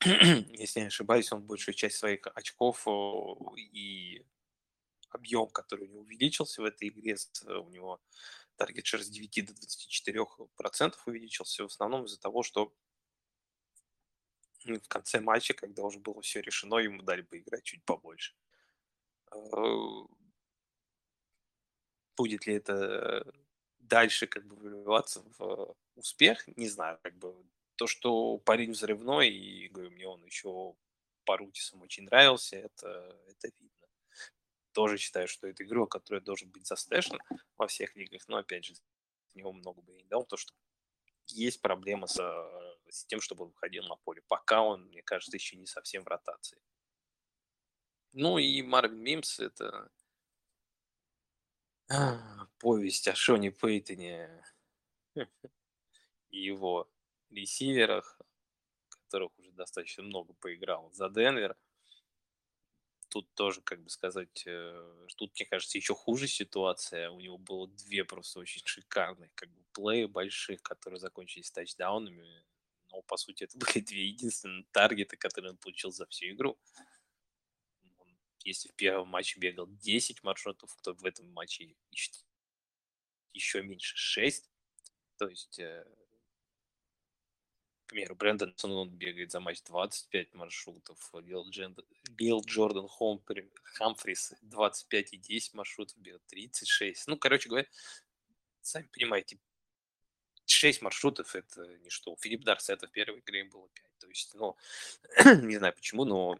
если 0.04 0.80
не 0.80 0.86
ошибаюсь, 0.86 1.30
он 1.30 1.42
большую 1.42 1.74
часть 1.74 1.96
своих 1.96 2.26
очков 2.34 2.86
и 3.56 4.24
объем, 5.10 5.48
который 5.48 5.86
у 5.86 5.90
него 5.90 6.00
увеличился 6.00 6.62
в 6.62 6.64
этой 6.64 6.88
игре, 6.88 7.16
у 7.46 7.68
него 7.68 8.00
таргет 8.56 8.86
шер 8.86 9.02
с 9.02 9.08
9 9.08 9.46
до 9.46 9.52
24 9.54 10.24
процентов 10.56 11.06
увеличился, 11.06 11.64
в 11.64 11.66
основном 11.66 12.06
из-за 12.06 12.18
того, 12.18 12.42
что 12.42 12.72
в 14.64 14.88
конце 14.88 15.20
матча, 15.20 15.54
когда 15.54 15.82
уже 15.82 15.98
было 15.98 16.20
все 16.22 16.40
решено, 16.40 16.76
ему 16.76 17.02
дали 17.02 17.22
поиграть 17.22 17.64
чуть 17.64 17.84
побольше. 17.84 18.34
Э, 19.34 20.06
будет 22.16 22.46
ли 22.46 22.54
это 22.54 23.24
дальше 23.78 24.26
как 24.26 24.46
бы 24.46 24.56
выливаться 24.56 25.22
в 25.38 25.74
успех, 25.96 26.46
не 26.56 26.68
знаю. 26.68 26.98
Как 27.02 27.16
бы 27.16 27.34
то, 27.76 27.86
что 27.86 28.38
парень 28.38 28.72
взрывной, 28.72 29.30
и 29.30 29.68
говорю, 29.68 29.90
мне 29.90 30.06
он 30.06 30.24
еще 30.24 30.74
по 31.24 31.36
Рутисам 31.36 31.82
очень 31.82 32.04
нравился, 32.04 32.56
это, 32.56 33.16
это 33.28 33.48
видно 33.58 33.70
тоже 34.72 34.98
считаю, 34.98 35.28
что 35.28 35.46
это 35.46 35.64
игрок, 35.64 35.90
который 35.90 36.20
должен 36.20 36.50
быть 36.50 36.66
застэшен 36.66 37.18
во 37.56 37.66
всех 37.66 37.96
лигах, 37.96 38.22
но 38.28 38.38
опять 38.38 38.64
же, 38.64 38.74
с 38.74 39.34
него 39.34 39.52
много 39.52 39.82
бы 39.82 39.92
не 39.92 40.04
дал, 40.04 40.24
то 40.24 40.36
что 40.36 40.54
есть 41.26 41.60
проблема 41.60 42.06
с, 42.06 42.18
э, 42.18 42.90
с 42.90 43.04
тем, 43.04 43.20
чтобы 43.20 43.44
он 43.44 43.50
выходил 43.50 43.84
на 43.84 43.96
поле. 43.96 44.22
Пока 44.28 44.62
он, 44.62 44.86
мне 44.86 45.02
кажется, 45.02 45.36
еще 45.36 45.56
не 45.56 45.66
совсем 45.66 46.02
в 46.04 46.08
ротации. 46.08 46.60
Ну 48.12 48.38
и 48.38 48.62
Марвин 48.62 48.98
Мимс– 48.98 49.38
это 49.40 49.90
а, 51.88 52.46
повесть 52.58 53.08
о 53.08 53.14
Шоне 53.14 53.50
Пейтоне 53.50 54.44
и 56.30 56.38
его 56.38 56.90
ресиверах, 57.30 58.20
которых 58.88 59.38
уже 59.38 59.52
достаточно 59.52 60.02
много 60.02 60.32
поиграл 60.34 60.90
за 60.92 61.08
Денвер– 61.08 61.56
тут 63.10 63.34
тоже, 63.34 63.60
как 63.60 63.82
бы 63.82 63.90
сказать, 63.90 64.44
э, 64.46 65.06
тут, 65.16 65.34
мне 65.34 65.44
кажется, 65.44 65.76
еще 65.76 65.94
хуже 65.94 66.28
ситуация. 66.28 67.10
У 67.10 67.20
него 67.20 67.36
было 67.36 67.68
две 67.68 68.04
просто 68.04 68.40
очень 68.40 68.62
шикарные 68.64 69.30
как 69.34 69.50
бы 69.50 69.62
плеи 69.72 70.04
больших, 70.06 70.62
которые 70.62 71.00
закончились 71.00 71.50
тачдаунами. 71.50 72.24
Но, 72.90 73.02
по 73.02 73.16
сути, 73.16 73.44
это 73.44 73.58
были 73.58 73.84
две 73.84 74.06
единственные 74.06 74.64
таргеты, 74.72 75.16
которые 75.16 75.52
он 75.52 75.58
получил 75.58 75.90
за 75.90 76.06
всю 76.06 76.26
игру. 76.30 76.58
Он 76.76 76.86
если 78.44 78.68
в 78.68 78.74
первом 78.74 79.08
матче 79.08 79.38
бегал 79.38 79.66
10 79.68 80.22
маршрутов, 80.22 80.76
то 80.82 80.94
в 80.94 81.04
этом 81.04 81.30
матче 81.32 81.74
еще 83.32 83.62
меньше 83.62 83.96
6. 83.96 84.50
То 85.16 85.28
есть, 85.28 85.58
э, 85.58 85.84
к 87.86 87.90
примеру, 87.90 88.14
Брэндон 88.14 88.54
он 88.62 88.90
бегает 88.90 89.32
за 89.32 89.40
матч 89.40 89.62
25 89.62 90.34
маршрутов, 90.34 91.12
Билл, 91.22 91.48
Джен... 91.50 91.76
Билл 92.10 92.42
Джордан 92.44 92.88
Хомпри, 92.88 93.50
Хамфрис 93.62 94.34
25 94.42 95.12
и 95.14 95.16
10 95.16 95.54
маршрутов, 95.54 95.98
бегает 95.98 96.24
36. 96.26 97.08
Ну, 97.08 97.18
короче 97.18 97.48
говоря, 97.48 97.68
сами 98.62 98.88
понимаете, 98.92 99.38
6 100.46 100.82
маршрутов– 100.82 101.34
это 101.36 101.66
ничто. 101.78 102.16
Филипп 102.20 102.44
Дарсета 102.44 102.86
в 102.86 102.92
первой 102.92 103.20
игре 103.20 103.44
было 103.44 103.68
5. 103.68 103.84
То 103.98 104.08
есть, 104.08 104.34
ну, 104.34 104.56
не 105.42 105.58
знаю 105.58 105.74
почему, 105.74 106.04
но 106.04 106.38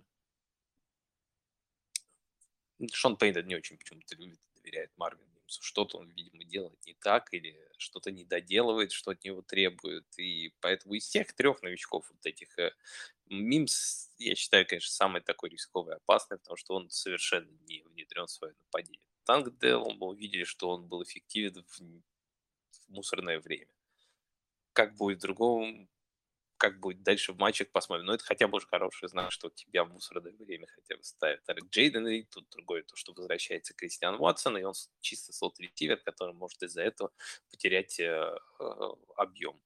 Шон 2.92 3.16
Пейн 3.16 3.46
не 3.46 3.56
очень 3.56 3.76
почему-то 3.76 4.16
любит, 4.16 4.40
доверяет 4.54 4.90
Марвин 4.96 5.26
Мимсу. 5.34 5.62
Что-то 5.62 5.99
он, 5.99 6.10
видимо, 6.10 6.44
делает 6.44 6.78
не 6.87 6.94
так 6.94 7.32
или 7.32 7.56
что-то 7.78 8.10
не 8.10 8.25
доделывает, 8.25 8.92
что 8.92 9.10
от 9.10 9.25
него 9.25 9.42
требует. 9.42 10.06
И 10.18 10.54
поэтому 10.60 10.94
из 10.94 11.04
всех 11.04 11.32
трех 11.32 11.62
новичков 11.62 12.08
вот 12.10 12.25
этих 12.25 12.58
э, 12.58 12.72
Мимс, 13.26 14.10
я 14.18 14.34
считаю, 14.34 14.66
конечно, 14.66 14.90
самый 14.90 15.22
такой 15.22 15.50
рисковый 15.50 15.94
и 15.94 15.96
опасный, 15.96 16.38
потому 16.38 16.56
что 16.56 16.75
он 16.75 16.90
совершенно 16.90 17.50
не 17.66 17.82
внедрен 17.82 18.26
в 18.26 18.30
свое 18.30 18.54
нападение. 18.58 19.06
Тангдел, 19.25 19.90
мы 19.92 20.08
увидели, 20.08 20.44
что 20.44 20.70
он 20.70 20.87
был 20.87 21.02
эффективен 21.02 21.64
в, 21.68 21.80
в 21.80 22.88
мусорное 22.88 23.40
время. 23.40 23.72
Как 24.72 24.96
будет 24.96 25.18
в 25.18 25.22
другом 25.22 25.88
как 26.60 26.78
будет 26.78 27.02
дальше 27.02 27.32
в 27.32 27.38
матчах, 27.38 27.70
посмотрим. 27.70 28.04
Но 28.04 28.14
это 28.14 28.22
хотя 28.22 28.46
бы 28.46 28.58
уже 28.58 28.66
хороший 28.66 29.08
знак, 29.08 29.32
что 29.32 29.48
тебя 29.48 29.82
в 29.84 29.92
мусорное 29.92 30.32
время 30.32 30.66
хотя 30.66 30.94
бы 30.96 31.02
ставят 31.02 31.40
Джейден, 31.70 32.06
и 32.06 32.24
тут 32.24 32.50
другое, 32.50 32.82
то, 32.82 32.96
что 32.96 33.14
возвращается 33.14 33.72
Кристиан 33.72 34.16
Уотсон, 34.20 34.58
и 34.58 34.62
он 34.62 34.74
чисто 35.00 35.32
слот-ретивер, 35.32 35.96
который 35.96 36.34
может 36.34 36.62
из-за 36.62 36.82
этого 36.82 37.12
потерять 37.50 37.98
э, 37.98 38.04
э, 38.60 38.64
объем. 39.16 39.58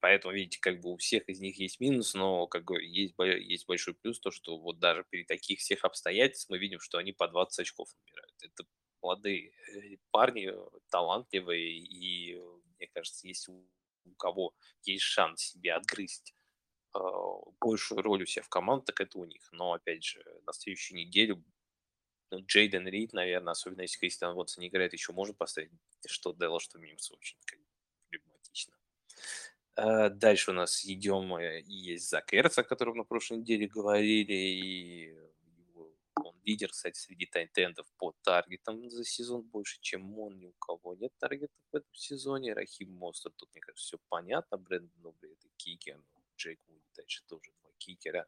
Поэтому, 0.00 0.32
видите, 0.32 0.58
как 0.58 0.80
бы 0.80 0.92
у 0.92 0.96
всех 0.96 1.28
из 1.28 1.38
них 1.40 1.58
есть 1.58 1.80
минус, 1.80 2.14
но 2.14 2.46
как 2.46 2.64
бы 2.64 2.82
есть, 2.82 3.14
есть 3.18 3.66
большой 3.66 3.94
плюс, 3.94 4.18
то, 4.18 4.30
что 4.30 4.56
вот 4.58 4.78
даже 4.78 5.04
при 5.10 5.24
таких 5.24 5.60
всех 5.60 5.84
обстоятельствах 5.84 6.56
мы 6.56 6.58
видим, 6.58 6.80
что 6.80 6.96
они 6.96 7.12
по 7.12 7.28
20 7.28 7.58
очков 7.60 7.90
набирают. 8.00 8.42
Это 8.42 8.64
молодые 9.02 9.50
э, 9.50 9.96
парни, 10.10 10.50
талантливые, 10.90 11.76
и, 11.76 12.40
мне 12.78 12.88
кажется, 12.94 13.28
есть 13.28 13.50
у 14.04 14.14
кого 14.14 14.54
есть 14.82 15.04
шанс 15.04 15.42
себе 15.42 15.74
отгрызть 15.74 16.34
э, 16.94 16.98
большую 17.60 18.02
роль 18.02 18.22
у 18.22 18.26
себя 18.26 18.42
в 18.42 18.48
команде, 18.48 18.86
так 18.86 19.00
это 19.00 19.18
у 19.18 19.24
них. 19.24 19.48
Но, 19.52 19.72
опять 19.72 20.04
же, 20.04 20.24
на 20.46 20.52
следующей 20.52 20.94
неделе 20.94 21.42
ну, 22.32 22.40
Джейден 22.46 22.88
Рид, 22.88 23.12
наверное, 23.12 23.52
особенно 23.52 23.82
если 23.82 23.98
Кристиан 23.98 24.34
Вотсон 24.34 24.62
не 24.62 24.68
играет, 24.68 24.94
еще 24.94 25.12
можно 25.12 25.34
поставить, 25.34 25.70
что 26.06 26.32
Делла, 26.32 26.60
что 26.60 26.78
Мимс 26.78 27.10
очень 27.12 27.36
как, 27.44 27.58
проблематично. 28.08 28.74
А 29.76 30.08
дальше 30.08 30.50
у 30.50 30.54
нас 30.54 30.84
идем, 30.84 31.38
и 31.38 31.62
есть 31.66 32.08
Зак 32.08 32.32
Эрц, 32.32 32.58
о 32.58 32.64
котором 32.64 32.96
на 32.96 33.04
прошлой 33.04 33.38
неделе 33.38 33.68
говорили, 33.68 34.32
и 34.32 35.18
лидер, 36.42 36.70
кстати, 36.70 36.98
среди 36.98 37.26
тайтендов 37.26 37.86
по 37.96 38.12
таргетам 38.22 38.90
за 38.90 39.04
сезон 39.04 39.42
больше, 39.42 39.78
чем 39.80 40.18
он. 40.18 40.38
Ни 40.38 40.46
у 40.46 40.52
кого 40.52 40.94
нет 40.94 41.12
таргетов 41.18 41.56
в 41.72 41.76
этом 41.76 41.94
сезоне. 41.94 42.52
Рахим 42.52 42.92
Мостерт, 42.92 43.32
тут, 43.36 43.50
мне 43.52 43.60
кажется, 43.60 43.84
все 43.84 43.98
понятно. 44.08 44.58
Брэндон 44.58 45.06
Обри 45.06 45.32
это 45.32 45.48
кикер. 45.56 46.02
Джейк 46.36 46.60
Муди 46.68 46.84
дальше 46.96 47.22
тоже 47.26 47.52
два 47.60 47.70
кикера. 47.78 48.26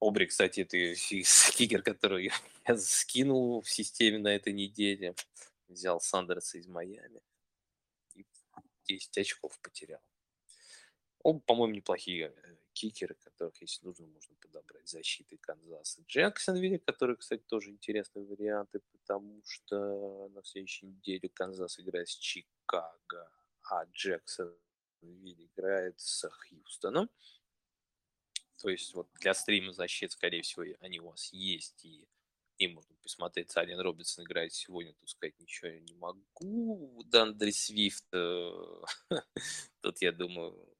Обри, 0.00 0.26
кстати, 0.26 0.60
это 0.60 0.76
кикер, 1.56 1.82
который 1.82 2.30
я 2.68 2.76
скинул 2.76 3.62
в 3.62 3.70
системе 3.70 4.18
на 4.18 4.34
этой 4.34 4.52
неделе. 4.52 5.14
Взял 5.68 6.00
Сандерса 6.00 6.58
из 6.58 6.66
Майами. 6.66 7.20
И 8.14 8.24
10 8.84 9.18
очков 9.18 9.58
потерял. 9.60 10.00
Оба, 11.22 11.40
по-моему, 11.40 11.74
неплохие 11.74 12.32
э, 12.36 12.56
кикеры, 12.76 13.14
которых, 13.14 13.60
если 13.62 13.86
нужно, 13.86 14.06
можно 14.06 14.36
подобрать 14.36 14.86
защиты 14.86 15.38
Канзаса. 15.38 16.02
Джексонвилля, 16.06 16.78
который, 16.78 17.16
кстати, 17.16 17.42
тоже 17.46 17.70
интересные 17.70 18.26
варианты, 18.26 18.80
потому 18.92 19.42
что 19.44 20.28
на 20.28 20.44
следующей 20.44 20.86
неделе 20.86 21.30
Канзас 21.30 21.80
играет 21.80 22.08
с 22.08 22.16
Чикаго, 22.16 23.30
а 23.70 23.84
Джексонвилл 23.86 24.58
играет 25.02 25.98
с 25.98 26.28
Хьюстоном. 26.28 27.08
То 28.58 28.68
есть 28.68 28.94
вот 28.94 29.08
для 29.14 29.32
стрима 29.32 29.72
защит, 29.72 30.12
скорее 30.12 30.42
всего, 30.42 30.64
они 30.80 31.00
у 31.00 31.08
вас 31.08 31.32
есть, 31.32 31.84
и 31.84 32.06
и 32.58 32.68
можно 32.68 32.96
посмотреть, 33.02 33.54
Ален 33.54 33.78
Робинсон 33.80 34.24
играет 34.24 34.52
сегодня, 34.54 34.94
тут 34.94 35.10
сказать 35.10 35.38
ничего 35.38 35.72
не 35.72 35.92
могу. 35.94 37.02
Дандри 37.04 37.50
Свифт, 37.50 38.06
э, 38.14 38.50
тут, 39.82 40.00
я 40.00 40.10
думаю, 40.10 40.75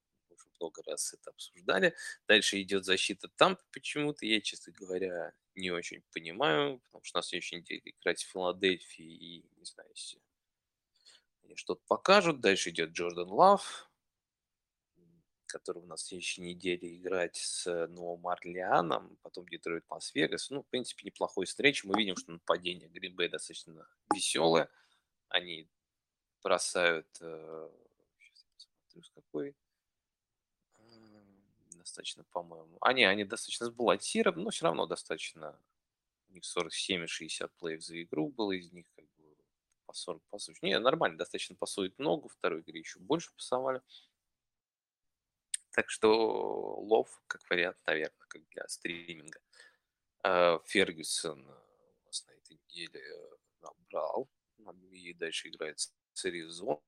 много 0.60 0.82
раз 0.84 1.14
это 1.14 1.30
обсуждали. 1.30 1.94
Дальше 2.28 2.60
идет 2.60 2.84
защита 2.84 3.28
там 3.36 3.58
почему-то. 3.72 4.26
Я, 4.26 4.40
честно 4.40 4.72
говоря, 4.72 5.32
не 5.54 5.70
очень 5.70 6.02
понимаю, 6.12 6.78
потому 6.80 7.04
что 7.04 7.18
на 7.18 7.22
следующей 7.22 7.56
неделе 7.56 7.82
играть 7.84 8.22
в 8.22 8.30
Филадельфии 8.30 9.04
и, 9.04 9.50
не 9.56 9.64
знаю, 9.64 9.88
если 9.90 10.20
они 11.44 11.56
что-то 11.56 11.82
покажут. 11.86 12.40
Дальше 12.40 12.70
идет 12.70 12.90
Джордан 12.90 13.28
Лав, 13.28 13.90
который 15.46 15.82
у 15.82 15.86
нас 15.86 16.02
в 16.02 16.06
следующей 16.06 16.42
неделе 16.42 16.96
играть 16.96 17.36
с 17.36 17.86
Новым 17.88 18.26
Орлеаном, 18.28 19.16
потом 19.22 19.48
Детройт 19.48 19.84
Лас-Вегас. 19.88 20.50
Ну, 20.50 20.62
в 20.62 20.66
принципе, 20.66 21.06
неплохой 21.06 21.46
встреча. 21.46 21.86
Мы 21.86 21.98
видим, 21.98 22.16
что 22.16 22.32
нападение 22.32 22.88
Гринбей 22.88 23.28
достаточно 23.28 23.88
веселое. 24.12 24.68
Они 25.28 25.68
бросают... 26.42 27.08
Э, 27.20 27.70
сейчас 28.18 28.44
я 28.44 28.48
посмотрю, 28.54 29.02
с 29.02 29.10
какой 29.10 29.56
достаточно, 31.86 32.24
по-моему. 32.24 32.78
Они, 32.80 33.04
они 33.04 33.24
достаточно 33.24 33.66
сбалансированы, 33.66 34.42
но 34.42 34.50
все 34.50 34.64
равно 34.64 34.86
достаточно. 34.86 35.58
У 36.28 36.32
них 36.32 36.44
47 36.44 37.04
и 37.04 37.06
60 37.06 37.56
плеев 37.56 37.82
за 37.82 38.02
игру 38.02 38.28
было, 38.28 38.52
из 38.52 38.72
них 38.72 38.86
как 38.96 39.04
бы 39.14 39.36
по 39.86 39.92
40 39.92 40.22
пасов. 40.28 40.60
Не, 40.62 40.78
нормально, 40.80 41.16
достаточно 41.16 41.54
пасует 41.54 41.96
много, 41.98 42.28
второй 42.28 42.62
игре 42.62 42.80
еще 42.80 42.98
больше 42.98 43.32
пасовали. 43.34 43.80
Так 45.70 45.88
что 45.90 46.80
лов, 46.80 47.22
как 47.28 47.48
вариант, 47.48 47.78
наверное, 47.86 48.26
как 48.28 48.42
для 48.48 48.66
стриминга. 48.66 49.40
А, 50.24 50.58
Фергюсон 50.66 51.46
у 51.48 52.06
нас 52.06 52.26
на 52.26 52.32
этой 52.32 52.56
неделе 52.56 53.04
набрал. 53.60 54.28
И 54.90 55.14
дальше 55.14 55.48
играет 55.48 55.78
с 55.78 56.24
Аризоной 56.24 56.80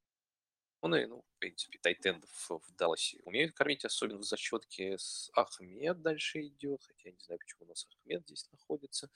ну, 0.83 1.23
в 1.23 1.38
принципе, 1.38 1.79
тайтендов 1.79 2.31
в 2.49 2.73
Далласе 2.77 3.21
умеют 3.25 3.55
кормить, 3.55 3.85
особенно 3.85 4.19
в 4.19 4.25
зачетке. 4.25 4.97
С 4.97 5.31
Ахмед 5.35 6.01
дальше 6.03 6.47
идет, 6.47 6.85
хотя 6.85 7.09
я 7.09 7.12
не 7.12 7.21
знаю, 7.21 7.38
почему 7.41 7.67
у 7.67 7.69
нас 7.69 7.87
Ахмед 7.91 8.23
здесь 8.25 8.49
находится. 8.53 9.11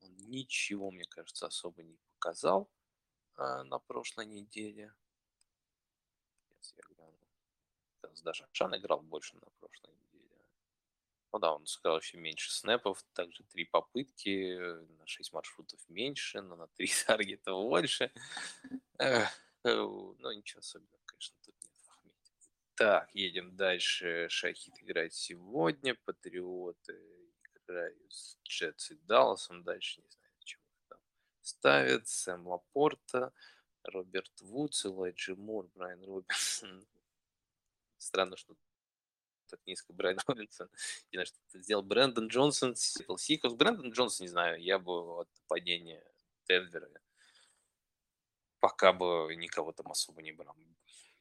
Он 0.00 0.16
ничего, 0.16 0.90
мне 0.90 1.04
кажется, 1.04 1.46
особо 1.46 1.82
не 1.82 1.96
показал 2.14 2.70
а, 3.36 3.64
на 3.64 3.78
прошлой 3.78 4.26
неделе. 4.26 4.94
Сейчас 6.48 6.74
я 6.76 6.82
гляну. 6.94 7.18
Даже 8.22 8.46
Шан 8.52 8.76
играл 8.76 9.00
больше 9.00 9.34
на 9.36 9.50
прошлой 9.58 9.92
неделе. 9.94 10.02
Ну 11.32 11.38
да, 11.38 11.54
он 11.54 11.66
сыграл 11.66 11.98
еще 11.98 12.18
меньше 12.18 12.52
снэпов, 12.52 13.02
также 13.14 13.42
три 13.44 13.64
попытки, 13.64 14.56
на 14.98 15.06
6 15.06 15.32
маршрутов 15.32 15.80
меньше, 15.88 16.42
но 16.42 16.56
на 16.56 16.68
3 16.68 16.86
таргета 17.06 17.52
больше. 17.52 18.12
Э, 19.64 19.74
ну, 19.74 20.32
ничего 20.32 20.58
особенного, 20.60 21.00
конечно, 21.06 21.36
тут 21.44 21.54
нет. 21.62 21.72
Так, 22.74 23.14
едем 23.14 23.54
дальше. 23.56 24.28
Шахид 24.28 24.74
играет 24.80 25.14
сегодня. 25.14 25.94
Патриоты 26.04 27.00
играют 27.54 28.12
с 28.12 28.38
Джетс 28.44 28.90
и 28.90 28.94
Далласом. 28.96 29.62
Дальше 29.62 30.00
не 30.00 30.10
знаю, 30.10 30.34
чего 30.44 30.62
там 30.88 30.98
ставят. 31.42 32.08
Сэм 32.08 32.46
Лапорта, 32.46 33.32
Роберт 33.84 34.40
Вудс, 34.40 34.84
Элайджи 34.84 35.36
Мур, 35.36 35.68
Брайан 35.74 36.02
Робинсон. 36.04 36.86
Странно, 37.98 38.36
что 38.36 38.56
так 39.46 39.60
низко 39.66 39.92
Брайан 39.92 40.18
Робинсон. 40.26 40.68
Не 41.12 41.18
знаю, 41.18 41.26
что 41.26 41.38
это 41.48 41.62
сделал 41.62 41.82
Брэндон 41.82 42.28
Джонсон, 42.28 42.74
Сикл 42.74 43.16
Сикл. 43.16 43.54
Брэндон 43.54 43.92
Джонсон, 43.92 44.24
не 44.24 44.28
знаю, 44.28 44.60
я 44.60 44.78
бы 44.78 45.20
от 45.20 45.28
падения 45.46 46.02
Денвера 46.48 46.88
пока 48.62 48.92
бы 48.92 49.34
никого 49.36 49.72
там 49.72 49.90
особо 49.90 50.22
не 50.22 50.30
брал. 50.30 50.56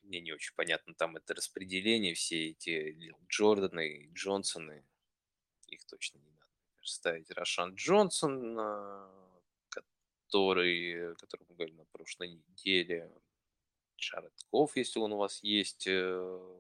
Мне 0.04 0.22
не 0.22 0.32
очень 0.32 0.54
понятно 0.56 0.94
там 0.94 1.18
это 1.18 1.34
распределение, 1.34 2.14
все 2.14 2.52
эти 2.52 2.96
Джорданы 3.28 3.88
и 3.88 4.14
Джонсоны, 4.14 4.86
их 5.66 5.84
точно 5.86 6.20
не 6.20 6.30
надо 6.30 6.46
ставить. 6.84 7.32
Рошан 7.32 7.74
Джонсон, 7.74 8.56
который, 9.70 11.16
который 11.16 11.46
мы 11.50 11.56
говорили 11.56 11.78
на 11.78 11.86
прошлой 11.86 12.30
неделе, 12.30 13.12
Джаред 13.98 14.34
Кофф, 14.52 14.78
если 14.78 15.00
он 15.00 15.14
у 15.14 15.18
вас 15.18 15.42
есть, 15.44 15.88
э, 15.88 16.58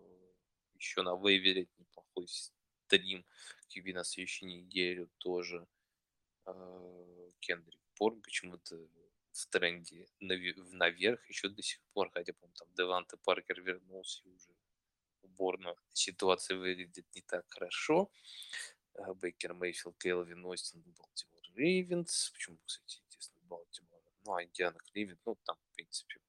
еще 0.75 1.03
на 1.03 1.15
вейвере 1.15 1.67
неплохой 1.77 2.27
стрим, 2.27 3.23
QB 3.69 3.93
на 3.93 4.03
следующей 4.03 4.45
неделю 4.45 5.09
тоже. 5.19 5.67
э, 6.47 7.29
Кендрик 7.39 7.81
Порн 7.95 8.21
почему-то 8.21 8.75
в 9.31 9.47
тренде 9.47 10.07
наверх 10.19 11.27
еще 11.29 11.49
до 11.49 11.61
сих 11.61 11.79
пор, 11.93 12.11
хотя, 12.11 12.33
по 12.33 12.47
там 12.49 12.67
Деванте 12.75 13.17
Паркер 13.17 13.61
вернулся 13.61 14.21
уже 14.27 14.51
уборно. 15.21 15.75
Ситуация 15.93 16.57
выглядит 16.57 17.05
не 17.15 17.21
так 17.21 17.45
хорошо. 17.49 18.11
Э, 18.93 19.13
Бейкер 19.13 19.53
Мейфилд, 19.53 19.97
Келвин 19.97 20.45
Остин, 20.45 20.81
Балтимор 20.97 21.41
Рейвенс. 21.55 22.31
Почему, 22.31 22.57
кстати, 22.65 23.01
интересно, 23.05 23.35
Балтимор? 23.43 24.01
Ну, 24.25 24.35
а 24.35 24.43
Индиана 24.43 24.77
Кливен, 24.91 25.17
ну, 25.25 25.35
там, 25.45 25.57
в 25.57 25.75
принципе, 25.75 26.19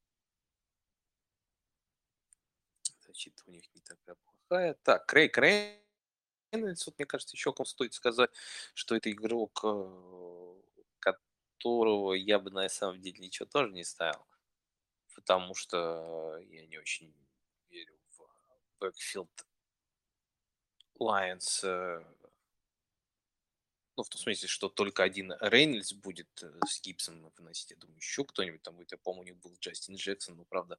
защита 3.07 3.43
у 3.47 3.51
них 3.51 3.65
не 3.75 3.81
такая 3.81 4.17
плохая. 4.17 4.75
Так, 4.83 5.07
Крейг 5.07 5.37
Рейнольдс, 5.39 6.87
вот, 6.87 6.99
мне 6.99 7.07
кажется, 7.07 7.37
еще 7.37 7.53
кому 7.53 7.67
стоит 7.67 7.95
сказать, 7.95 8.31
что 8.75 8.97
это 8.97 9.11
игрок, 9.11 9.61
э, 9.65 10.63
которого 11.63 12.15
я 12.15 12.39
бы 12.39 12.51
на 12.51 12.69
самом 12.69 13.01
деле 13.01 13.19
ничего 13.19 13.47
тоже 13.47 13.73
не 13.73 13.85
ставил, 13.85 14.27
потому 15.15 15.55
что 15.55 16.39
я 16.49 16.67
не 16.67 16.79
очень 16.79 17.15
верю 17.71 17.97
в 18.19 18.27
бэкфилд 18.81 19.47
э, 21.65 22.05
ну, 23.97 24.03
в 24.03 24.09
том 24.09 24.21
смысле, 24.21 24.49
что 24.49 24.69
только 24.69 25.05
один 25.05 25.33
Рейнольдс 25.41 25.93
будет 25.93 26.43
э, 26.43 26.53
с 26.67 26.81
Гибсом 26.81 27.33
выносить. 27.39 27.71
Я 27.71 27.77
думаю, 27.77 27.97
еще 27.99 28.25
кто-нибудь 28.25 28.63
там 28.63 28.77
будет. 28.77 28.93
Я 28.93 28.99
помню, 28.99 29.23
у 29.23 29.25
них 29.25 29.37
был 29.37 29.55
Джастин 29.61 29.95
Джексон, 29.95 30.37
но, 30.37 30.45
правда, 30.45 30.79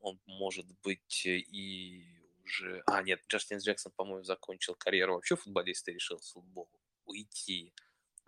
он 0.00 0.18
может 0.26 0.66
быть 0.82 1.26
и 1.26 2.06
уже... 2.44 2.82
А, 2.86 3.02
нет, 3.02 3.22
Джастин 3.28 3.58
Джексон, 3.58 3.92
по-моему, 3.92 4.24
закончил 4.24 4.74
карьеру 4.74 5.14
вообще 5.14 5.36
футболиста 5.36 5.90
и 5.90 5.94
решил 5.94 6.20
с 6.20 6.32
футбола 6.32 6.68
уйти. 7.04 7.74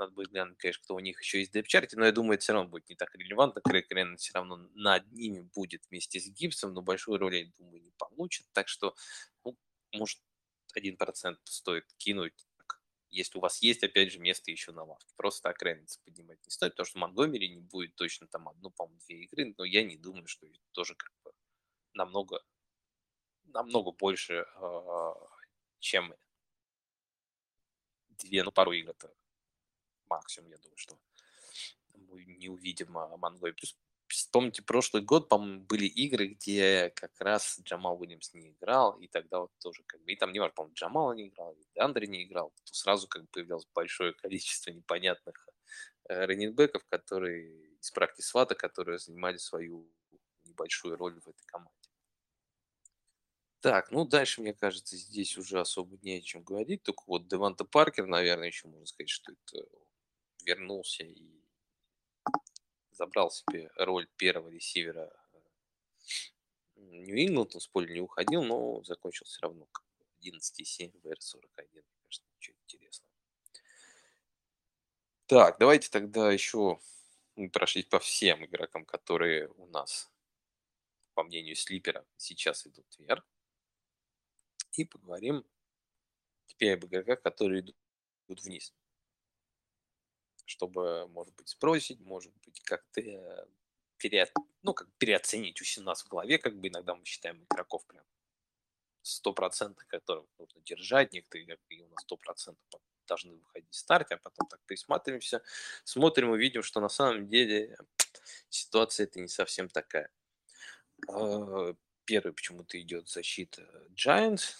Надо 0.00 0.12
будет 0.12 0.30
глянуть, 0.30 0.56
конечно, 0.56 0.82
кто 0.82 0.94
у 0.94 0.98
них 0.98 1.20
еще 1.20 1.40
есть 1.40 1.50
в 1.50 1.52
депчарте, 1.52 1.94
но 1.98 2.06
я 2.06 2.12
думаю, 2.12 2.36
это 2.36 2.42
все 2.42 2.54
равно 2.54 2.70
будет 2.70 2.88
не 2.88 2.96
так 2.96 3.14
релевантно. 3.14 3.60
Крейг 3.60 3.92
Рейнольдс 3.92 4.22
все 4.22 4.32
равно 4.32 4.56
над 4.72 5.12
ними 5.12 5.42
будет 5.54 5.84
вместе 5.90 6.18
с 6.18 6.26
Гибсом, 6.30 6.72
но 6.72 6.80
большую 6.80 7.18
роль, 7.18 7.36
я 7.36 7.52
думаю, 7.58 7.82
не 7.82 7.90
получит. 7.98 8.46
Так 8.54 8.68
что, 8.68 8.94
ну, 9.44 9.58
может, 9.92 10.18
один 10.72 10.96
процент 10.96 11.38
стоит 11.44 11.84
кинуть, 11.98 12.46
если 13.10 13.36
у 13.36 13.42
вас 13.42 13.60
есть, 13.60 13.82
опять 13.84 14.10
же, 14.10 14.20
место 14.20 14.50
еще 14.50 14.72
на 14.72 14.84
лавке. 14.84 15.12
Просто 15.16 15.42
так 15.42 15.62
Рейнольдс 15.62 15.98
поднимать 15.98 16.38
не 16.46 16.50
стоит, 16.50 16.72
потому 16.72 16.86
что 16.86 16.98
Монгомери 16.98 17.54
не 17.54 17.60
будет 17.60 17.94
точно 17.94 18.26
там 18.26 18.48
одну, 18.48 18.70
по-моему, 18.70 18.98
две 19.06 19.24
игры, 19.24 19.54
но 19.58 19.64
я 19.64 19.82
не 19.84 19.98
думаю, 19.98 20.26
что 20.26 20.46
тоже 20.72 20.94
как 20.94 21.12
бы 21.24 21.32
намного, 21.92 22.42
намного 23.44 23.92
больше, 23.92 24.46
а, 24.54 25.12
чем 25.78 26.14
две, 28.08 28.42
ну, 28.44 28.50
пару 28.50 28.72
игр 28.72 28.92
это 28.92 29.12
максимум, 30.10 30.50
я 30.50 30.58
думаю, 30.58 30.76
что 30.76 30.98
мы 31.94 32.24
не 32.24 32.48
увидим 32.48 32.92
Монгомери. 32.92 33.54
Плюс 33.54 33.76
вспомните, 34.08 34.62
прошлый 34.62 35.02
год, 35.02 35.28
по-моему, 35.28 35.60
были 35.62 35.86
игры, 35.86 36.28
где 36.28 36.90
как 36.96 37.12
раз 37.20 37.60
Джамал 37.62 38.00
Уильямс 38.00 38.34
не 38.34 38.50
играл, 38.50 38.98
и 38.98 39.06
тогда 39.06 39.40
вот 39.40 39.52
тоже 39.58 39.82
как 39.86 40.02
бы, 40.02 40.12
и 40.12 40.16
там 40.16 40.32
не 40.32 40.40
важно, 40.40 40.54
по-моему, 40.54 40.74
Джамал 40.74 41.14
не 41.14 41.28
играл, 41.28 41.52
и 41.52 41.78
Андре 41.78 42.06
не 42.06 42.24
играл, 42.24 42.52
то 42.64 42.74
сразу 42.74 43.08
как 43.08 43.22
бы 43.22 43.28
появлялось 43.28 43.66
большое 43.74 44.12
количество 44.12 44.70
непонятных 44.70 45.48
э, 46.08 46.26
раннинбеков, 46.26 46.84
которые 46.88 47.76
из 47.80 47.90
практики 47.90 48.22
свата, 48.22 48.54
которые 48.54 48.98
занимали 48.98 49.36
свою 49.36 49.88
небольшую 50.44 50.96
роль 50.96 51.20
в 51.20 51.28
этой 51.28 51.44
команде. 51.46 51.74
Так, 53.60 53.90
ну 53.90 54.06
дальше, 54.06 54.40
мне 54.40 54.54
кажется, 54.54 54.96
здесь 54.96 55.36
уже 55.36 55.60
особо 55.60 55.98
не 56.02 56.16
о 56.16 56.22
чем 56.22 56.42
говорить. 56.42 56.82
Только 56.82 57.02
вот 57.06 57.28
Деванта 57.28 57.64
Паркер, 57.64 58.06
наверное, 58.06 58.46
еще 58.46 58.68
можно 58.68 58.86
сказать, 58.86 59.10
что 59.10 59.32
это 59.32 59.66
вернулся 60.42 61.04
и 61.04 61.40
забрал 62.90 63.30
себе 63.30 63.70
роль 63.76 64.06
первого 64.16 64.48
ресивера 64.48 65.10
Нью-Ингланд, 66.76 67.54
он 67.54 67.60
с 67.60 67.68
поля 67.68 67.92
не 67.92 68.00
уходил, 68.00 68.42
но 68.42 68.82
закончил 68.82 69.26
все 69.26 69.40
равно 69.42 69.68
11,7 70.22 71.00
в 71.00 71.06
R41. 71.06 71.46
Конечно, 71.56 72.24
ничего 72.36 72.56
интересного. 72.64 73.10
Так, 75.26 75.58
давайте 75.58 75.88
тогда 75.90 76.32
еще 76.32 76.80
мы 77.36 77.48
прошлись 77.50 77.86
по 77.86 78.00
всем 78.00 78.44
игрокам, 78.44 78.84
которые 78.84 79.48
у 79.48 79.66
нас, 79.66 80.10
по 81.14 81.22
мнению 81.22 81.56
Слипера, 81.56 82.04
сейчас 82.16 82.66
идут 82.66 82.86
вверх. 82.98 83.24
И 84.72 84.84
поговорим 84.84 85.44
теперь 86.46 86.74
об 86.74 86.84
игроках, 86.84 87.22
которые 87.22 87.60
идут 87.60 87.76
вниз 88.42 88.74
чтобы, 90.50 91.06
может 91.08 91.34
быть, 91.36 91.48
сбросить, 91.48 92.00
может 92.00 92.32
быть, 92.44 92.60
как-то 92.60 93.00
э, 93.00 93.46
пере... 93.96 94.28
ну, 94.62 94.74
как 94.74 94.88
переоценить 94.98 95.60
у 95.78 95.82
нас 95.82 96.02
в 96.02 96.08
голове, 96.08 96.38
как 96.38 96.58
бы 96.58 96.68
иногда 96.68 96.94
мы 96.94 97.04
считаем 97.04 97.44
игроков 97.44 97.86
прям 97.86 98.04
процентов, 99.34 99.86
которых 99.86 100.26
нужно 100.38 100.60
держать, 100.62 101.12
некоторые 101.12 101.46
игроки 101.46 101.82
у 101.82 101.88
нас 101.88 102.02
сто 102.02 102.16
процентов 102.16 102.80
должны 103.06 103.34
выходить 103.36 103.70
в 103.70 103.76
старте, 103.76 104.14
а 104.14 104.18
потом 104.18 104.46
так 104.48 104.60
присматриваемся, 104.66 105.42
смотрим 105.84 106.34
и 106.34 106.38
видим, 106.38 106.62
что 106.62 106.80
на 106.80 106.88
самом 106.88 107.28
деле 107.28 107.76
ситуация 108.48 109.04
это 109.04 109.20
не 109.20 109.28
совсем 109.28 109.68
такая. 109.68 110.10
А, 111.08 111.74
первый 112.04 112.32
почему-то 112.32 112.80
идет 112.80 113.08
защита 113.08 113.62
Giants. 113.94 114.54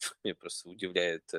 Меня 0.24 0.34
просто 0.34 0.68
удивляет 0.68 1.32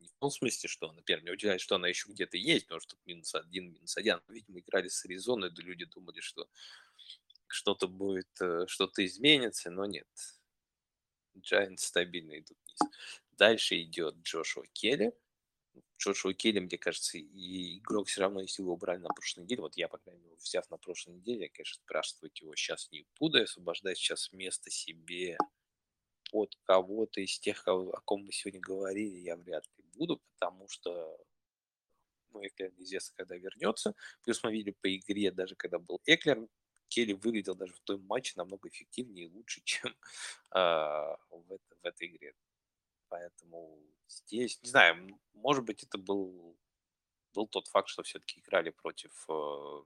э, 0.00 0.04
том 0.18 0.30
смысле, 0.30 0.68
что, 0.68 0.92
например, 0.92 1.22
мне 1.22 1.32
удивляет, 1.32 1.60
что 1.60 1.76
она 1.76 1.88
еще 1.88 2.08
где-то 2.10 2.36
есть, 2.36 2.66
потому 2.66 2.80
что 2.80 2.96
минус 3.06 3.34
один, 3.34 3.72
минус 3.72 3.96
один. 3.96 4.20
Видимо, 4.28 4.60
играли 4.60 4.88
с 4.88 5.04
Аризоной, 5.04 5.50
да 5.50 5.62
люди 5.62 5.84
думали, 5.84 6.20
что 6.20 6.48
что-то 7.46 7.88
будет, 7.88 8.28
э, 8.40 8.66
что-то 8.66 9.04
изменится, 9.04 9.70
но 9.70 9.86
нет. 9.86 10.08
Giants 11.36 11.78
стабильно 11.78 12.38
идут 12.38 12.58
вниз. 12.66 12.78
Дальше 13.32 13.80
идет 13.80 14.16
Джошуа 14.22 14.66
Келли. 14.72 15.12
Джошуа 15.98 16.34
Келли, 16.34 16.60
мне 16.60 16.78
кажется, 16.78 17.18
и 17.18 17.78
игрок 17.78 18.08
все 18.08 18.20
равно, 18.22 18.40
если 18.40 18.62
его 18.62 18.72
убрали 18.74 18.98
на 18.98 19.08
прошлой 19.08 19.42
неделе, 19.42 19.62
вот 19.62 19.76
я, 19.76 19.88
по 19.88 19.98
крайней 19.98 20.22
мере, 20.22 20.36
взяв 20.36 20.68
на 20.70 20.76
прошлой 20.76 21.14
неделе, 21.14 21.42
я, 21.42 21.48
конечно, 21.48 21.80
спрашивать 21.84 22.40
его 22.40 22.54
сейчас 22.54 22.90
не 22.90 23.06
буду, 23.18 23.42
освобождать 23.42 23.98
сейчас 23.98 24.32
место 24.32 24.70
себе 24.70 25.36
от 26.32 26.54
кого-то 26.64 27.20
из 27.20 27.38
тех, 27.38 27.66
о 27.66 28.00
ком 28.04 28.24
мы 28.24 28.32
сегодня 28.32 28.60
говорили, 28.60 29.18
я 29.18 29.36
вряд 29.36 29.64
ли 29.76 29.77
буду, 29.98 30.20
потому 30.34 30.68
что 30.68 31.18
ну, 32.30 32.46
Эклер 32.46 32.72
неизвестно, 32.76 33.14
когда 33.16 33.36
вернется. 33.36 33.94
Плюс 34.22 34.42
мы 34.42 34.52
видели 34.52 34.74
по 34.80 34.94
игре, 34.94 35.30
даже 35.30 35.56
когда 35.56 35.78
был 35.78 36.00
Эклер, 36.06 36.48
Келли 36.88 37.12
выглядел 37.12 37.54
даже 37.54 37.74
в 37.74 37.80
том 37.80 38.02
матче 38.06 38.32
намного 38.36 38.68
эффективнее 38.68 39.26
и 39.26 39.30
лучше, 39.30 39.60
чем 39.64 39.90
э, 39.90 40.58
в, 40.58 41.52
это, 41.52 41.76
в 41.82 41.84
этой 41.84 42.08
игре. 42.08 42.34
Поэтому 43.08 43.78
здесь, 44.06 44.60
не 44.62 44.68
знаю, 44.68 45.18
может 45.34 45.64
быть, 45.64 45.82
это 45.82 45.98
был, 45.98 46.56
был 47.34 47.46
тот 47.46 47.68
факт, 47.68 47.88
что 47.88 48.02
все-таки 48.02 48.40
играли 48.40 48.70
против 48.70 49.12
э, 49.28 49.82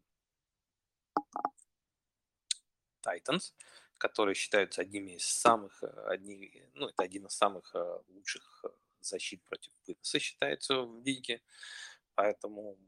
которые 3.98 4.34
считаются 4.34 4.82
одними 4.82 5.12
из 5.12 5.24
самых, 5.24 5.82
э, 5.82 5.86
одни, 6.06 6.68
ну, 6.74 6.88
это 6.88 7.04
один 7.04 7.26
из 7.26 7.34
самых 7.34 7.72
э, 7.74 7.98
лучших 8.08 8.51
защит 9.04 9.42
против 9.44 9.72
выноса 9.86 10.18
считается 10.18 10.82
в 10.82 11.02
лиге. 11.04 11.42
Поэтому 12.14 12.78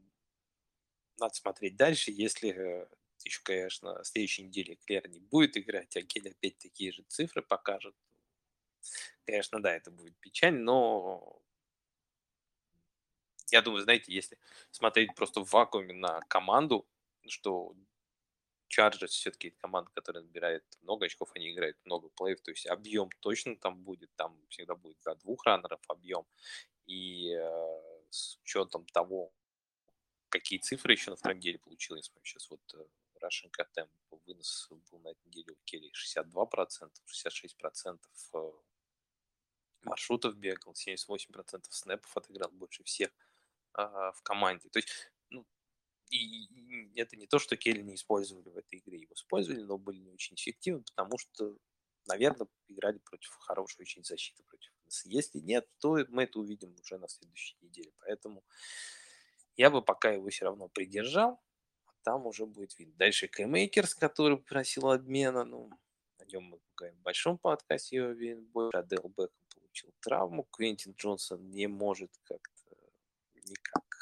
надо 1.17 1.33
смотреть 1.33 1.77
дальше. 1.77 2.11
Если 2.11 2.87
еще, 3.23 3.41
конечно, 3.43 4.03
в 4.03 4.07
следующей 4.07 4.43
неделе 4.43 4.75
Клер 4.85 5.07
не 5.09 5.19
будет 5.19 5.57
играть, 5.57 5.95
а 5.97 6.01
Кель 6.01 6.29
опять 6.29 6.57
такие 6.57 6.91
же 6.91 7.03
цифры 7.07 7.41
покажет, 7.41 7.95
конечно, 9.25 9.61
да, 9.61 9.75
это 9.75 9.91
будет 9.91 10.17
печаль, 10.19 10.55
но 10.55 11.41
я 13.51 13.61
думаю, 13.61 13.83
знаете, 13.83 14.13
если 14.13 14.37
смотреть 14.71 15.15
просто 15.15 15.41
в 15.41 15.51
вакууме 15.51 15.93
на 15.93 16.21
команду, 16.21 16.87
что 17.27 17.75
Chargers 18.75 19.07
все-таки 19.07 19.51
команда, 19.51 19.91
которая 19.93 20.23
набирает 20.23 20.63
много 20.81 21.05
очков, 21.05 21.31
они 21.35 21.51
играют 21.51 21.77
много 21.85 22.09
плеев, 22.09 22.41
то 22.41 22.51
есть 22.51 22.67
объем 22.67 23.09
точно 23.19 23.55
там 23.55 23.83
будет, 23.83 24.09
там 24.15 24.37
всегда 24.49 24.75
будет 24.75 25.01
за 25.01 25.15
двух 25.15 25.45
раннеров 25.45 25.81
объем. 25.87 26.25
И 26.85 27.31
э, 27.31 28.01
с 28.09 28.37
учетом 28.43 28.85
того, 28.87 29.31
какие 30.29 30.59
цифры 30.59 30.93
еще 30.93 31.11
на 31.11 31.17
втором 31.17 31.39
деле 31.39 31.59
получилось, 31.59 32.11
сейчас 32.23 32.49
вот 32.49 32.61
э, 32.73 32.85
Russian 33.21 33.51
KTM 33.51 33.89
вынос 34.25 34.67
был 34.91 34.99
на 34.99 35.09
этой 35.09 35.25
неделе 35.27 35.53
у 35.53 35.57
Келли 35.65 35.91
62%, 35.91 36.91
66% 37.07 37.99
э, 38.33 38.51
маршрутов 39.83 40.35
бегал, 40.35 40.73
78% 40.73 41.65
снэпов 41.69 42.17
отыграл 42.17 42.51
больше 42.51 42.83
всех 42.83 43.09
э, 43.77 43.81
в 43.81 44.21
команде. 44.23 44.69
То 44.69 44.79
есть 44.79 45.11
и 46.09 46.91
это 46.95 47.15
не 47.17 47.27
то, 47.27 47.39
что 47.39 47.57
Келли 47.57 47.81
не 47.81 47.95
использовали 47.95 48.49
в 48.49 48.57
этой 48.57 48.79
игре. 48.79 48.99
Его 48.99 49.13
использовали, 49.13 49.61
но 49.61 49.77
были 49.77 49.99
не 49.99 50.11
очень 50.11 50.35
эффективны, 50.35 50.83
потому 50.83 51.17
что, 51.17 51.57
наверное, 52.07 52.47
играли 52.67 52.99
против 52.99 53.29
хорошей 53.39 53.81
очень 53.81 54.03
защиты 54.03 54.43
против 54.43 54.71
нас. 54.85 55.05
Если 55.05 55.39
нет, 55.39 55.67
то 55.79 55.97
мы 56.09 56.23
это 56.23 56.39
увидим 56.39 56.75
уже 56.81 56.97
на 56.97 57.07
следующей 57.07 57.57
неделе. 57.61 57.91
Поэтому 57.99 58.43
Я 59.55 59.69
бы 59.69 59.81
пока 59.81 60.11
его 60.11 60.29
все 60.29 60.45
равно 60.45 60.67
придержал, 60.67 61.41
а 61.85 61.91
там 62.03 62.25
уже 62.27 62.45
будет 62.45 62.77
видно. 62.77 62.93
Дальше 62.97 63.27
Кэм 63.27 63.47
Эйкерс, 63.47 63.95
который 63.95 64.37
просил 64.37 64.89
обмена, 64.91 65.45
ну, 65.45 65.69
о 66.19 66.25
нем 66.25 66.43
мы 66.43 66.59
поговорим 66.59 66.99
в 66.99 67.03
большом 67.03 67.37
подкасте, 67.37 67.97
я 67.97 68.07
уверен, 68.07 68.45
больше. 68.45 68.77
Оделл 68.77 69.03
Бекхэм 69.09 69.29
получил 69.55 69.93
травму, 70.01 70.43
Квентин 70.51 70.93
Джонсон 70.93 71.49
не 71.51 71.67
может 71.67 72.11
как-то 72.23 72.75
никак 73.45 73.94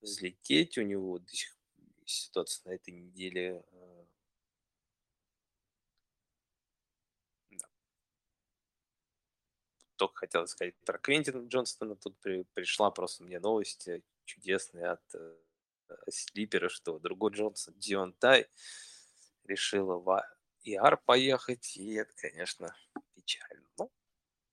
взлететь, 0.00 0.78
у 0.78 0.82
него 0.82 1.18
до 1.18 1.30
сих 1.30 1.56
ситуация 2.04 2.70
на 2.70 2.74
этой 2.74 2.92
неделе 2.92 3.64
э, 3.72 4.04
только 10.00 10.20
хотел 10.20 10.46
сказать 10.46 10.74
про 10.86 10.98
Квентина 10.98 11.46
Джонстона. 11.46 11.94
Тут 11.94 12.18
при, 12.20 12.44
пришла 12.54 12.90
просто 12.90 13.22
мне 13.22 13.38
новость 13.38 13.86
э, 13.86 14.02
чудесная 14.24 14.92
от 14.92 15.14
э, 15.14 15.36
Слипера, 16.08 16.70
что 16.70 16.98
другой 16.98 17.32
Джонсон, 17.32 17.74
Дион 17.78 18.14
Тай, 18.14 18.48
решила 19.44 19.96
в 19.96 20.24
ИАР 20.64 21.02
поехать, 21.04 21.76
и 21.76 21.94
это, 21.94 22.12
конечно, 22.16 22.74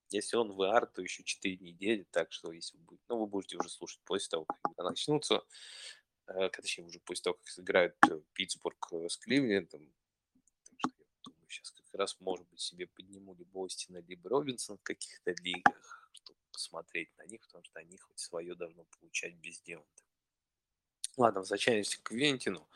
если 0.09 0.37
он 0.37 0.51
в 0.51 0.63
ИАР, 0.63 0.87
то 0.87 1.01
еще 1.01 1.23
4 1.23 1.57
недели, 1.57 2.03
так 2.11 2.31
что 2.31 2.51
если 2.51 2.77
будет, 2.77 3.01
ну, 3.09 3.19
вы 3.19 3.27
будете 3.27 3.57
уже 3.57 3.69
слушать 3.69 3.99
после 4.05 4.29
того, 4.29 4.45
как 4.45 4.77
начнутся, 4.77 5.43
э, 6.27 6.49
точнее, 6.49 6.85
уже 6.85 6.99
после 6.99 7.23
того, 7.23 7.35
как 7.35 7.47
сыграют 7.47 7.95
э, 8.09 8.21
Питтсбург 8.33 8.91
с 9.09 9.17
Кливлендом, 9.17 9.91
сейчас 11.49 11.71
как 11.71 11.93
раз, 11.93 12.17
может 12.19 12.47
быть, 12.47 12.59
себе 12.59 12.87
подниму 12.87 13.33
либо 13.33 13.65
Остина, 13.65 13.97
либо 13.97 14.29
Робинсон 14.29 14.77
в 14.77 14.83
каких-то 14.83 15.33
лигах, 15.41 16.09
чтобы 16.13 16.39
посмотреть 16.51 17.15
на 17.17 17.25
них, 17.25 17.41
потому 17.41 17.63
что 17.63 17.79
они 17.79 17.97
хоть 17.97 18.19
свое 18.19 18.55
давно 18.55 18.85
получать 18.99 19.35
без 19.35 19.61
Девонта. 19.61 20.03
Ладно, 21.15 21.39
возвращаемся 21.39 21.97
к 21.99 22.03
Квентину, 22.03 22.67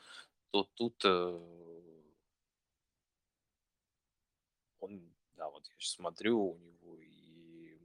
то 0.50 0.64
тут 0.74 1.04
э, 1.06 1.40
он, 4.80 5.14
да, 5.36 5.50
вот 5.50 5.68
я 5.68 5.76
сейчас 5.78 5.92
смотрю, 5.92 6.54
у 6.54 6.58
него 6.58 6.81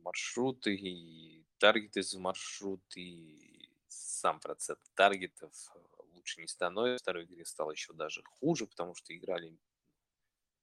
маршруты, 0.06 0.74
и 0.74 1.44
таргеты 1.58 2.02
за 2.02 2.18
маршрут, 2.20 2.82
и 2.96 3.68
сам 3.88 4.38
процент 4.40 4.78
таргетов 4.94 5.52
э, 5.74 5.78
лучше 6.14 6.40
не 6.40 6.46
становится. 6.46 7.02
Второй 7.02 7.24
игре 7.24 7.44
стало 7.44 7.72
еще 7.72 7.92
даже 7.92 8.22
хуже, 8.24 8.66
потому 8.66 8.94
что 8.94 9.16
играли 9.16 9.58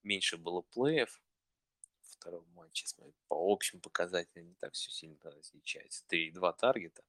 меньше 0.04 0.38
было 0.38 0.62
плеев 0.62 1.22
в 2.02 2.14
втором 2.14 2.46
матче. 2.54 2.86
По 3.28 3.36
общим 3.36 3.82
показателям 3.82 4.48
не 4.48 4.56
так 4.56 4.74
все 4.74 4.92
сильно 4.92 5.18
различается. 5.24 6.06
3,2 6.10 6.56
таргета, 6.58 7.04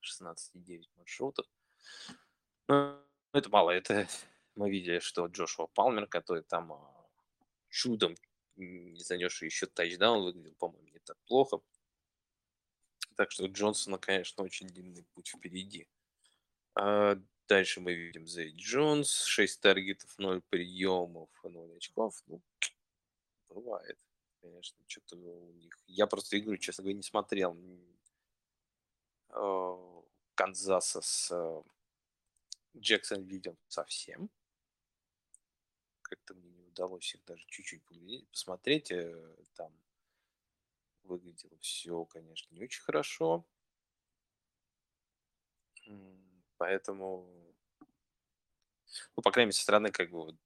16,9 0.00 0.84
маршрутов. 0.96 1.46
Но 2.68 3.02
это 3.32 3.48
мало. 3.48 3.70
Это 3.70 4.06
мы 4.54 4.70
видели, 4.70 5.00
что 5.00 5.26
Джошуа 5.26 5.66
Палмер, 5.66 6.06
который 6.06 6.44
там 6.44 6.72
а, 6.72 7.08
чудом 7.68 8.14
не 8.56 9.02
занесший 9.02 9.46
еще 9.46 9.66
тачдаун, 9.66 10.22
выглядел, 10.22 10.54
по-моему, 10.58 10.88
не 10.88 10.98
так 10.98 11.16
плохо. 11.26 11.60
Так 13.16 13.32
что 13.32 13.46
Джонсона, 13.46 13.98
конечно, 13.98 14.44
очень 14.44 14.66
длинный 14.68 15.04
путь 15.14 15.28
впереди. 15.28 15.88
А 16.74 17.16
Дальше 17.50 17.80
мы 17.80 17.94
видим 17.94 18.28
Зей 18.28 18.52
Джонс, 18.52 19.24
6 19.24 19.60
таргетов, 19.60 20.16
0 20.18 20.40
приемов, 20.50 21.28
0 21.42 21.76
очков. 21.76 22.22
Ну, 22.28 22.40
бывает, 23.48 23.98
конечно, 24.40 24.78
что-то 24.86 25.16
у 25.16 25.50
них. 25.54 25.76
Я 25.88 26.06
просто 26.06 26.38
игру, 26.38 26.56
честно 26.58 26.82
говоря, 26.82 26.98
не 26.98 27.02
смотрел 27.02 27.58
э, 29.30 30.02
Канзаса 30.36 31.00
с 31.00 31.32
э, 31.32 31.62
Джексон 32.76 33.24
видел 33.24 33.58
совсем. 33.66 34.30
Как-то 36.02 36.34
мне 36.34 36.50
не 36.50 36.62
удалось 36.62 37.12
их 37.16 37.24
даже 37.24 37.44
чуть-чуть 37.48 37.82
посмотреть. 38.30 38.92
Э, 38.92 39.34
там 39.56 39.72
выглядело 41.10 41.58
все, 41.58 42.04
конечно, 42.04 42.54
не 42.54 42.62
очень 42.62 42.82
хорошо. 42.82 43.44
Поэтому, 46.56 47.28
ну, 49.16 49.22
по 49.22 49.32
крайней 49.32 49.48
мере, 49.48 49.56
со 49.56 49.62
стороны, 49.62 49.90
как 49.90 50.10
бы, 50.10 50.38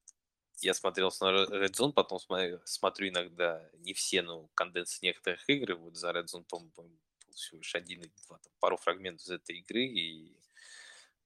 я 0.60 0.72
смотрел 0.72 1.12
на 1.20 1.44
Red 1.44 1.72
Zone, 1.72 1.92
потом 1.92 2.18
смотрю, 2.18 2.60
смотрю 2.64 3.08
иногда 3.08 3.68
не 3.74 3.92
все, 3.92 4.22
но 4.22 4.48
конденс 4.54 5.02
некоторых 5.02 5.48
игр. 5.50 5.74
Вот 5.74 5.96
за 5.96 6.10
Red 6.10 6.26
Zone, 6.26 6.44
по-моему, 6.44 6.72
был 6.76 6.90
всего 7.34 7.58
лишь 7.58 7.74
один 7.74 8.00
или 8.00 8.12
два, 8.26 8.38
там, 8.38 8.52
пару 8.60 8.76
фрагментов 8.76 9.26
из 9.26 9.30
этой 9.30 9.58
игры. 9.58 9.84
И 9.84 10.38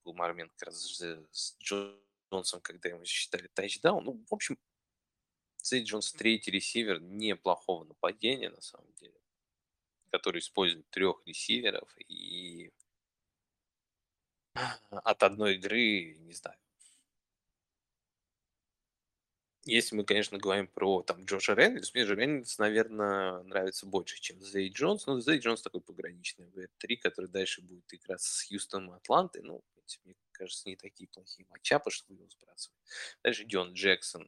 был 0.05 0.14
момент 0.14 0.53
как 0.57 0.68
раз 0.68 1.01
с 1.31 1.57
Джонсом, 1.61 2.61
когда 2.62 2.88
ему 2.88 3.05
считали 3.05 3.46
тачдаун. 3.48 4.05
Ну, 4.05 4.24
в 4.29 4.35
общем, 4.35 4.59
Сей 5.61 5.85
Джонс 5.85 6.12
третий 6.12 6.51
ресивер 6.51 7.01
неплохого 7.01 7.85
нападения, 7.85 8.48
на 8.48 8.61
самом 8.62 8.90
деле, 8.94 9.17
который 10.11 10.40
использует 10.40 10.88
трех 10.90 11.23
ресиверов 11.27 11.88
и 11.99 12.71
от 14.90 15.23
одной 15.23 15.57
игры, 15.57 16.16
не 16.18 16.33
знаю. 16.33 16.59
Если 19.64 19.94
мы, 19.94 20.05
конечно, 20.05 20.38
говорим 20.38 20.66
про 20.66 21.03
там 21.03 21.25
Джоша 21.27 21.53
Рейнольдс, 21.55 21.92
мне 21.92 22.07
же 22.07 22.14
Рейнольдс, 22.14 22.57
наверное, 22.59 23.42
нравится 23.42 23.85
больше, 23.87 24.18
чем 24.18 24.42
Зей 24.42 24.71
Джонс. 24.71 25.07
Но 25.07 25.21
Зей 25.21 25.40
Джонс 25.40 25.61
такой 25.61 25.83
пограничный 25.83 26.47
В3, 26.47 26.97
который 26.97 27.29
дальше 27.29 27.61
будет 27.61 27.85
играть 27.92 28.23
с 28.23 28.49
Хьюстоном 28.49 28.94
и 28.94 28.97
Атлантой. 28.97 29.42
Ну, 29.42 29.62
мне 30.05 30.14
кажется, 30.33 30.68
не 30.68 30.77
такие 30.77 31.09
плохие 31.09 31.47
матчапы, 31.51 31.90
чтобы 31.90 32.14
его 32.14 32.31
сбрасывать. 32.31 32.79
Дальше 33.23 33.44
Дион 33.44 33.75
Джексон. 33.75 34.27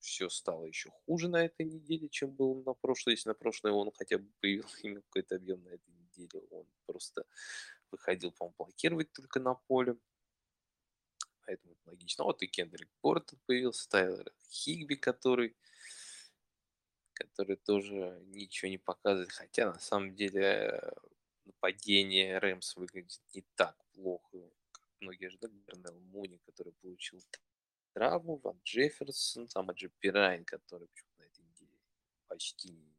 Все 0.00 0.30
стало 0.30 0.64
еще 0.64 0.90
хуже 0.90 1.28
на 1.28 1.44
этой 1.44 1.66
неделе, 1.66 2.08
чем 2.08 2.30
было 2.30 2.62
на 2.62 2.72
прошлой. 2.72 3.12
Если 3.12 3.28
на 3.28 3.34
прошлой 3.34 3.72
он 3.72 3.92
хотя 3.92 4.18
бы 4.18 4.28
появил 4.40 4.64
именно 4.82 5.02
какой-то 5.02 5.36
объем 5.36 5.62
на 5.62 5.68
этой 5.68 5.92
неделе, 5.92 6.42
он 6.50 6.66
просто 6.86 7.26
выходил, 7.90 8.32
по-моему, 8.32 8.54
блокировать 8.58 9.12
только 9.12 9.40
на 9.40 9.54
поле. 9.54 9.96
Поэтому 11.44 11.74
это 11.74 11.90
логично. 11.90 12.24
Вот 12.24 12.42
и 12.42 12.46
Кендрик 12.46 12.88
Бортон 13.02 13.38
появился, 13.46 13.88
Тайлер 13.90 14.32
Хигби, 14.48 14.94
который, 14.94 15.56
который 17.12 17.56
тоже 17.56 18.22
ничего 18.26 18.70
не 18.70 18.78
показывает. 18.78 19.32
Хотя, 19.32 19.72
на 19.72 19.78
самом 19.78 20.14
деле, 20.14 20.80
нападение 21.44 22.38
Рэмс 22.38 22.76
выглядит 22.76 23.20
не 23.34 23.44
так 23.54 23.76
плохо, 23.92 24.50
как 24.70 24.84
многие 25.00 25.26
ожидали. 25.26 25.52
Дарнелл 25.66 26.00
Муни, 26.00 26.38
который 26.46 26.72
получил 26.72 27.20
травму, 27.92 28.36
Ван 28.38 28.60
Джефферсон, 28.64 29.48
там 29.48 29.70
Самаджи 29.70 29.90
Пирайн, 29.98 30.44
который 30.44 30.88
на 31.18 31.22
этой 31.22 31.44
неделе 31.44 31.78
почти 32.28 32.70
не 32.70 32.94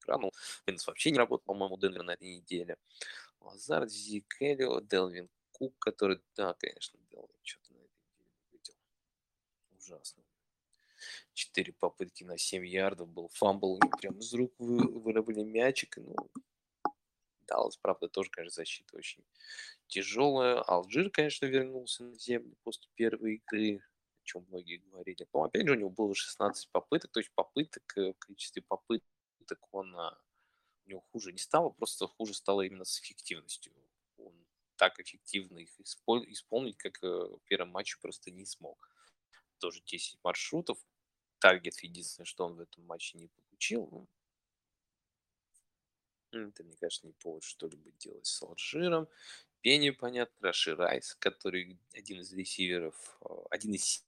играл. 0.00 0.20
Ну, 0.20 0.32
Винс 0.66 0.86
вообще 0.86 1.10
не 1.10 1.18
работал, 1.18 1.44
по-моему, 1.44 1.78
Денвер 1.78 2.02
на 2.02 2.12
этой 2.12 2.36
неделе. 2.36 2.76
Лазард, 3.40 3.88
Зик 3.88 4.40
Эллиот, 4.40 4.80
Делвин 4.80 5.28
Кук, 5.52 5.78
который, 5.78 6.20
да, 6.34 6.54
конечно, 6.54 6.98
Делвин 7.10 7.40
что-то 7.42 7.74
на 7.74 7.78
этой 7.78 7.98
неделе 8.00 8.30
выглядел 8.50 8.74
ужасно. 9.78 10.22
Четыре 11.34 11.72
попытки 11.72 12.24
на 12.24 12.38
7 12.38 12.66
ярдов 12.66 13.08
был 13.08 13.28
fumble, 13.28 13.78
и 13.78 14.00
прям 14.00 14.18
из 14.18 14.32
рук 14.32 14.54
вы, 14.58 14.88
вырвали 15.00 15.42
мячик. 15.42 15.98
Ну, 15.98 16.16
Даллас, 17.46 17.76
правда, 17.76 18.08
тоже, 18.08 18.30
конечно, 18.30 18.56
защита 18.56 18.96
очень 18.96 19.24
тяжелая. 19.86 20.60
Алжир, 20.62 21.10
конечно, 21.10 21.46
вернулся 21.46 22.04
на 22.04 22.14
землю 22.14 22.56
после 22.62 22.88
первой 22.94 23.36
игры, 23.36 23.78
о 23.78 24.24
чем 24.24 24.46
многие 24.48 24.78
говорили. 24.78 25.26
Но, 25.32 25.44
опять 25.44 25.66
же, 25.66 25.74
у 25.74 25.78
него 25.78 25.90
было 25.90 26.14
16 26.14 26.70
попыток, 26.70 27.10
то 27.12 27.20
есть 27.20 27.32
попыток, 27.34 27.82
э, 27.96 28.12
в 28.12 28.18
количестве 28.18 28.62
попыток 28.62 29.04
он 29.70 29.94
а, 29.96 30.18
у 30.86 30.88
него 30.88 31.00
хуже 31.12 31.32
не 31.32 31.38
стало, 31.38 31.70
просто 31.70 32.06
хуже 32.06 32.34
стало 32.34 32.62
именно 32.62 32.84
с 32.84 33.00
эффективностью. 33.00 33.72
Он 34.16 34.34
так 34.76 34.98
эффективно 35.00 35.58
их 35.58 35.70
исполнить, 35.80 36.76
как 36.76 37.02
э, 37.02 37.06
в 37.06 37.40
первом 37.44 37.70
матче 37.70 37.96
просто 38.00 38.30
не 38.30 38.44
смог. 38.44 38.90
Тоже 39.58 39.82
10 39.84 40.18
маршрутов. 40.22 40.78
Таргет 41.38 41.78
единственное, 41.80 42.26
что 42.26 42.46
он 42.46 42.54
в 42.54 42.60
этом 42.60 42.84
матче 42.86 43.18
не 43.18 43.28
получил. 43.28 44.08
Это, 46.32 46.64
мне 46.64 46.76
кажется, 46.76 47.06
не 47.06 47.12
повод 47.12 47.44
что-либо 47.44 47.90
делать 47.92 48.26
с 48.26 48.42
Алжиром. 48.42 49.08
Пенни, 49.60 49.90
понятно, 49.90 50.34
Раши 50.40 50.74
Райс, 50.74 51.14
который 51.14 51.78
один 51.92 52.20
из 52.20 52.32
ресиверов, 52.32 53.18
э, 53.22 53.34
один 53.50 53.74
из 53.74 54.04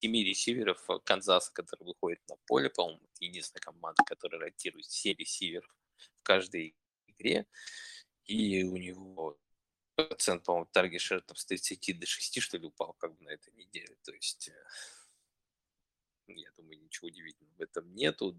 семи 0.00 0.24
ресиверов 0.24 0.88
э, 0.88 0.98
Канзаса, 1.04 1.52
который 1.52 1.84
выходит 1.84 2.20
на 2.28 2.36
поле, 2.46 2.70
по-моему, 2.70 3.00
единственная 3.20 3.60
команда, 3.60 4.02
которая 4.06 4.40
ротирует 4.40 4.86
все 4.86 5.12
ресиверов 5.14 5.74
в 6.20 6.22
каждой 6.22 6.76
игре. 7.06 7.46
И 8.24 8.64
у 8.64 8.76
него 8.76 9.38
процент, 9.94 10.44
по-моему, 10.44 10.68
таргет 10.72 11.02
там 11.26 11.36
с 11.36 11.44
30 11.44 11.98
до 11.98 12.06
6, 12.06 12.40
что 12.40 12.58
ли, 12.58 12.66
упал 12.66 12.94
как 12.94 13.16
бы 13.16 13.24
на 13.24 13.30
этой 13.30 13.52
неделе. 13.54 13.96
То 14.02 14.12
есть, 14.12 14.48
э, 14.48 14.64
я 16.28 16.50
думаю, 16.56 16.80
ничего 16.80 17.08
удивительного 17.08 17.56
в 17.56 17.60
этом 17.60 17.94
нету. 17.94 18.36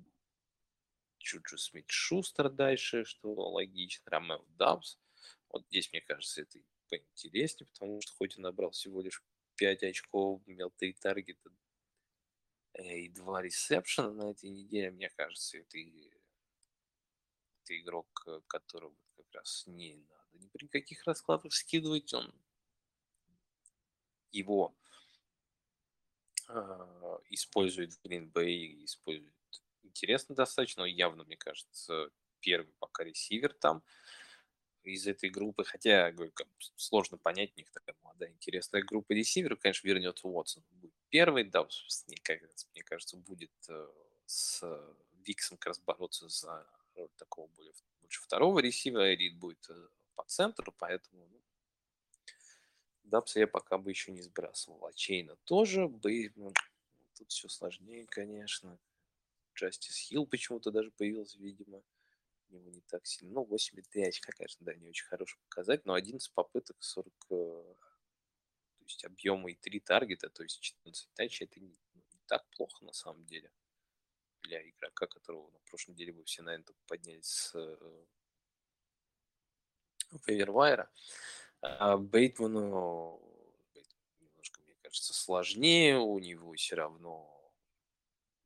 Чуджу 1.23 1.57
Смит 1.57 1.89
Шустер 1.89 2.49
дальше, 2.49 3.05
что 3.05 3.33
логично. 3.33 4.11
Ромео 4.11 4.45
Дабс. 4.57 4.97
Вот 5.49 5.65
здесь, 5.67 5.91
мне 5.91 6.01
кажется, 6.01 6.41
это 6.41 6.59
поинтереснее, 6.89 7.67
потому 7.71 8.01
что 8.01 8.13
хоть 8.13 8.37
и 8.37 8.41
набрал 8.41 8.71
всего 8.71 9.01
лишь 9.01 9.23
5 9.55 9.83
очков, 9.83 10.41
имел 10.45 10.71
3 10.71 10.93
таргета 10.93 11.51
э, 12.73 12.99
и 12.99 13.09
2 13.09 13.41
ресепшена 13.41 14.11
на 14.11 14.31
этой 14.31 14.49
неделе, 14.49 14.91
мне 14.91 15.09
кажется, 15.09 15.57
это, 15.57 15.77
это 15.77 17.79
игрок, 17.79 18.23
э, 18.27 18.41
которого 18.47 18.95
как 19.15 19.31
раз 19.31 19.63
не 19.67 19.95
надо 19.95 20.23
ни 20.33 20.47
при 20.47 20.67
каких 20.67 21.05
раскладах 21.05 21.53
скидывать, 21.53 22.13
он 22.13 22.33
его 24.31 24.75
э, 26.49 27.19
использует 27.29 27.93
в 27.93 28.03
Green 28.03 28.31
Bay, 28.31 28.83
использует 28.83 29.32
интересно 29.93 30.35
достаточно, 30.35 30.81
но 30.81 30.87
явно, 30.87 31.23
мне 31.23 31.37
кажется, 31.37 32.09
первый 32.39 32.73
пока 32.79 33.03
ресивер 33.03 33.53
там 33.53 33.83
из 34.83 35.07
этой 35.07 35.29
группы, 35.29 35.63
хотя 35.63 36.11
говорю, 36.11 36.33
сложно 36.75 37.17
понять, 37.17 37.53
у 37.55 37.59
них 37.59 37.71
такая 37.71 37.95
молодая 38.01 38.31
интересная 38.31 38.81
группа 38.81 39.13
ресиверов, 39.13 39.59
конечно, 39.59 39.87
вернется 39.87 40.27
Уотсон. 40.27 40.63
Будет 40.71 40.93
первый, 41.09 41.45
да, 41.45 41.67
мне, 42.07 42.83
кажется, 42.83 43.17
будет 43.17 43.51
э, 43.69 43.87
с 44.25 44.61
Виксом 45.25 45.57
как 45.57 45.67
раз 45.67 45.79
бороться 45.79 46.27
за 46.27 46.67
роль 46.95 47.09
такого 47.17 47.47
более 47.47 47.73
больше 48.01 48.21
второго 48.21 48.59
ресивера, 48.59 49.13
Рид 49.13 49.37
будет 49.37 49.65
э, 49.69 49.87
по 50.15 50.23
центру, 50.25 50.73
поэтому 50.77 51.25
ну, 51.27 51.41
Дабса 53.03 53.39
я 53.39 53.47
пока 53.47 53.77
бы 53.77 53.89
еще 53.89 54.11
не 54.11 54.21
сбрасывал. 54.21 54.85
А 54.85 54.93
Чейна 54.93 55.35
тоже 55.45 55.87
бы, 55.87 56.31
ну, 56.35 56.51
тут 57.17 57.31
все 57.31 57.47
сложнее, 57.47 58.05
конечно. 58.07 58.77
Джастис 59.55 59.97
Хилл 59.97 60.25
почему-то 60.27 60.71
даже 60.71 60.91
появился, 60.91 61.39
видимо 61.39 61.83
него 62.53 62.69
не 62.69 62.81
так 62.81 63.05
сильно. 63.05 63.33
Ну, 63.33 63.45
8,3 63.45 64.07
очка, 64.07 64.31
конечно, 64.31 64.65
да, 64.65 64.73
не 64.75 64.87
очень 64.87 65.05
хороший 65.05 65.39
показать, 65.49 65.85
но 65.85 65.93
11 65.93 66.31
попыток, 66.33 66.77
40, 66.79 67.13
э, 67.29 67.33
то 67.33 68.85
есть 68.85 69.03
объема 69.05 69.51
и 69.51 69.55
3 69.55 69.79
таргета, 69.79 70.29
то 70.29 70.43
есть 70.43 70.61
14 70.61 71.09
тачей, 71.13 71.45
это 71.45 71.59
не, 71.59 71.75
ну, 71.93 72.03
не 72.11 72.19
так 72.27 72.47
плохо 72.51 72.85
на 72.85 72.93
самом 72.93 73.25
деле 73.25 73.51
для 74.41 74.67
игрока, 74.69 75.07
которого 75.07 75.49
на 75.51 75.59
прошлой 75.59 75.91
неделе 75.93 76.13
вы 76.13 76.23
все, 76.25 76.41
наверное, 76.41 76.65
только 76.65 76.81
поднялись 76.85 77.25
с 77.25 77.77
Фейвервайра. 80.25 80.89
Э, 81.61 81.67
а 81.67 81.97
Бейтману, 81.97 83.21
немножко, 84.19 84.61
мне 84.61 84.75
кажется, 84.81 85.13
сложнее, 85.13 85.97
у 85.97 86.19
него 86.19 86.53
все 86.53 86.75
равно 86.75 87.32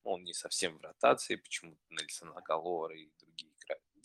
он 0.08 0.24
не 0.24 0.34
совсем 0.34 0.78
в 0.78 0.82
ротации, 0.82 1.36
почему-то 1.36 1.82
Нельсон 1.90 2.36
Агалор 2.36 2.92
и 2.94 3.10
другие 3.20 3.52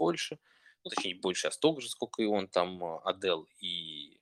больше. 0.02 0.38
Ну, 0.84 0.90
точнее, 0.90 1.14
не 1.14 1.20
больше, 1.20 1.46
а 1.46 1.52
столько 1.52 1.80
же, 1.80 1.88
сколько 1.88 2.22
и 2.22 2.26
он 2.26 2.48
там, 2.48 2.82
а, 2.82 2.98
Адел 3.04 3.48
и 3.60 4.18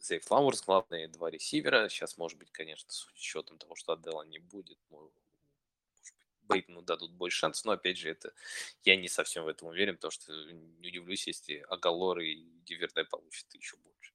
Зей 0.00 0.18
Флауэрс, 0.18 0.64
главные 0.64 1.08
два 1.08 1.30
ресивера. 1.30 1.88
Сейчас, 1.88 2.18
может 2.18 2.38
быть, 2.38 2.50
конечно, 2.50 2.90
с 2.90 3.06
учетом 3.06 3.56
того, 3.58 3.76
что 3.76 3.92
Адела 3.92 4.22
не 4.22 4.38
будет, 4.38 4.78
может 4.90 5.12
быть, 5.14 5.22
Бейтону 6.42 6.82
дадут 6.82 7.12
больше 7.12 7.38
шансов, 7.38 7.64
но, 7.64 7.72
опять 7.72 7.98
же, 7.98 8.10
это 8.10 8.34
я 8.82 8.96
не 8.96 9.08
совсем 9.08 9.44
в 9.44 9.48
этом 9.48 9.68
уверен, 9.68 9.94
потому 9.94 10.10
что 10.10 10.32
не 10.52 10.88
удивлюсь, 10.88 11.26
если 11.26 11.64
Агалор 11.70 12.18
и 12.18 12.44
Диверде 12.64 13.04
получат 13.04 13.54
еще 13.54 13.76
больше. 13.76 14.13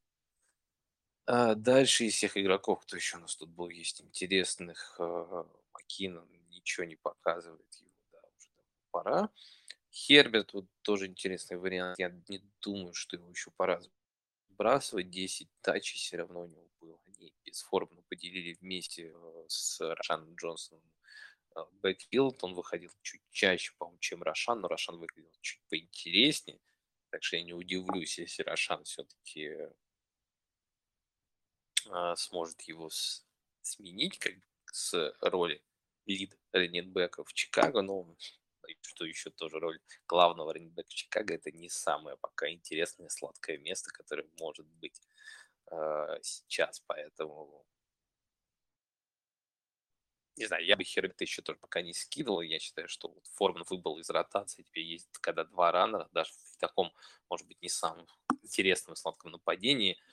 А 1.31 1.53
дальше 1.53 2.05
из 2.05 2.15
всех 2.15 2.37
игроков, 2.37 2.81
кто 2.81 2.95
еще 2.95 3.17
у 3.17 3.19
нас 3.19 3.35
тут 3.35 3.49
был, 3.49 3.69
есть 3.69 4.01
интересных, 4.01 4.95
а, 4.97 5.45
Макинон 5.73 6.27
ничего 6.49 6.87
не 6.87 6.95
показывает, 6.95 7.83
пора. 8.89 9.29
Херберт, 9.91 10.53
вот 10.53 10.65
тоже 10.81 11.05
интересный 11.05 11.57
вариант. 11.57 11.99
Я 11.99 12.09
не 12.29 12.39
думаю, 12.61 12.95
что 12.95 13.15
его 13.15 13.29
еще 13.29 13.51
пора 13.51 13.79
сбрасывать. 14.49 15.11
10 15.11 15.47
тачей 15.61 15.99
все 15.99 16.17
равно 16.17 16.41
у 16.41 16.47
него 16.47 16.67
было. 16.81 16.99
Они 17.05 17.31
бесформенно 17.45 18.01
поделили 18.09 18.57
вместе 18.59 19.13
э, 19.13 19.45
с 19.47 19.81
Рошаном 19.81 20.33
Джонсоном 20.33 20.81
бэкфилд. 21.83 22.43
Он 22.43 22.55
выходил 22.55 22.91
чуть 23.03 23.21
чаще, 23.29 23.71
по-моему, 23.77 23.99
чем 23.99 24.23
Рошан, 24.23 24.61
но 24.61 24.67
Рошан 24.67 24.97
выглядел 24.97 25.37
чуть 25.41 25.61
поинтереснее. 25.69 26.59
Так 27.11 27.23
что 27.23 27.37
я 27.37 27.43
не 27.43 27.53
удивлюсь, 27.53 28.17
если 28.17 28.41
Рошан 28.41 28.83
все-таки 28.83 29.69
а, 31.89 32.15
сможет 32.15 32.61
его 32.61 32.89
с, 32.89 33.25
сменить 33.61 34.17
как 34.19 34.33
с 34.71 35.13
роли 35.21 35.63
лид 36.05 36.37
раненбека 36.51 37.23
в 37.23 37.33
Чикаго, 37.33 37.81
но 37.81 38.15
что 38.81 39.05
еще 39.05 39.31
тоже 39.31 39.59
роль 39.59 39.79
главного 40.07 40.53
раненбека 40.53 40.89
Чикаго, 40.89 41.33
это 41.33 41.51
не 41.51 41.69
самое 41.69 42.17
пока 42.17 42.49
интересное 42.49 43.09
сладкое 43.09 43.57
место, 43.57 43.91
которое 43.91 44.27
может 44.39 44.67
быть 44.67 45.01
э, 45.71 46.19
сейчас, 46.21 46.79
поэтому 46.85 47.65
не 50.35 50.45
знаю, 50.45 50.65
я 50.65 50.77
бы 50.77 50.85
Херберта 50.85 51.25
еще 51.25 51.41
тоже 51.41 51.59
пока 51.59 51.81
не 51.81 51.93
скидывал. 51.93 52.39
Я 52.39 52.59
считаю, 52.59 52.87
что 52.87 53.09
вот 53.09 53.27
Форман 53.33 53.65
выбыл 53.69 53.97
из 53.97 54.09
ротации. 54.09 54.63
Теперь 54.63 54.85
есть 54.85 55.09
когда 55.19 55.43
два 55.43 55.73
раннера, 55.73 56.07
даже 56.13 56.31
в 56.31 56.57
таком, 56.57 56.93
может 57.29 57.45
быть, 57.45 57.61
не 57.61 57.67
самом 57.67 58.07
интересном 58.41 58.95
сладком 58.95 59.31
нападении– 59.31 59.99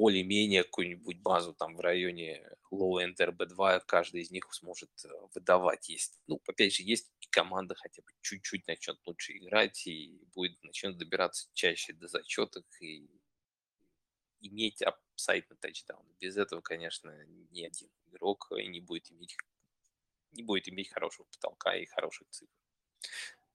более-менее 0.00 0.64
какую-нибудь 0.64 1.18
базу 1.18 1.52
там 1.52 1.76
в 1.76 1.80
районе 1.80 2.42
low-end 2.72 3.16
RB2 3.18 3.82
каждый 3.86 4.22
из 4.22 4.30
них 4.30 4.48
сможет 4.50 4.90
э, 5.04 5.08
выдавать. 5.34 5.90
Есть, 5.90 6.22
ну, 6.26 6.40
опять 6.46 6.74
же, 6.74 6.82
есть 6.82 7.12
команда 7.28 7.74
хотя 7.74 8.00
бы 8.00 8.08
чуть-чуть 8.22 8.66
начнет 8.66 8.98
лучше 9.04 9.36
играть 9.36 9.86
и 9.86 10.18
будет 10.34 10.62
начнет 10.62 10.96
добираться 10.96 11.50
чаще 11.52 11.92
до 11.92 12.08
зачеток 12.08 12.64
и 12.80 13.10
иметь 14.40 14.80
апсайд 14.80 15.50
на 15.50 15.56
тачдаун. 15.56 16.06
Без 16.18 16.38
этого, 16.38 16.62
конечно, 16.62 17.14
ни 17.50 17.62
один 17.62 17.90
игрок 18.06 18.48
не 18.52 18.80
будет 18.80 19.12
иметь 19.12 19.36
не 20.32 20.42
будет 20.42 20.66
иметь 20.70 20.88
хорошего 20.88 21.26
потолка 21.26 21.76
и 21.76 21.84
хороших 21.84 22.26
цифр. 22.30 22.52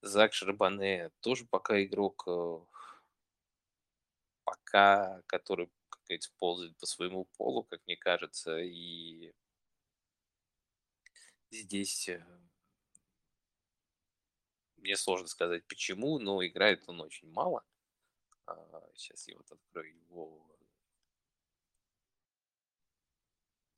Зак 0.01 0.33
Шарбане 0.33 1.09
тоже 1.21 1.45
пока 1.45 1.81
игрок, 1.83 2.23
э, 2.27 2.59
пока, 4.43 5.23
который 5.25 5.69
сказать, 6.03 6.31
ползать 6.37 6.77
по 6.77 6.85
своему 6.85 7.25
полу, 7.37 7.63
как 7.63 7.81
мне 7.87 7.97
кажется, 7.97 8.59
и 8.59 9.33
здесь 11.51 12.09
э, 12.09 12.25
мне 14.77 14.95
сложно 14.97 15.27
сказать 15.27 15.65
почему, 15.67 16.19
но 16.19 16.45
играет 16.45 16.83
он 16.87 17.01
очень 17.01 17.31
мало. 17.31 17.63
Сейчас 18.93 19.27
а, 19.27 19.31
я 19.31 19.37
вот 19.37 19.51
открою 19.51 19.95
его 19.95 20.54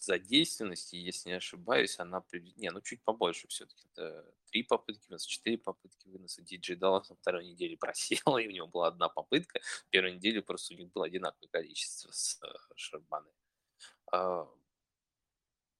задействованности, 0.08 0.96
если 0.96 1.30
не 1.30 1.36
ошибаюсь, 1.36 2.00
она... 2.00 2.24
Не, 2.56 2.72
ну 2.72 2.82
чуть 2.82 3.04
побольше 3.04 3.48
все-таки. 3.48 3.88
Это 3.94 4.26
три 4.46 4.64
попытки 4.64 5.06
выноса, 5.08 5.30
четыре 5.30 5.58
попытки 5.58 6.08
выноса. 6.08 6.42
Диджей 6.42 6.76
Даллас 6.76 7.10
на 7.10 7.16
второй 7.16 7.46
неделе 7.46 7.78
просел, 7.80 8.38
и 8.38 8.48
у 8.48 8.52
него 8.52 8.68
была 8.68 8.88
одна 8.88 9.10
попытка. 9.10 9.60
В 9.60 9.90
первой 9.90 10.14
неделе 10.14 10.42
просто 10.42 10.74
у 10.74 10.78
них 10.78 10.92
было 10.92 11.06
одинаковое 11.06 11.50
количество 11.50 12.12
с 12.12 12.40
э, 12.42 12.48
Шарбаны. 12.76 13.30
А, 14.12 14.48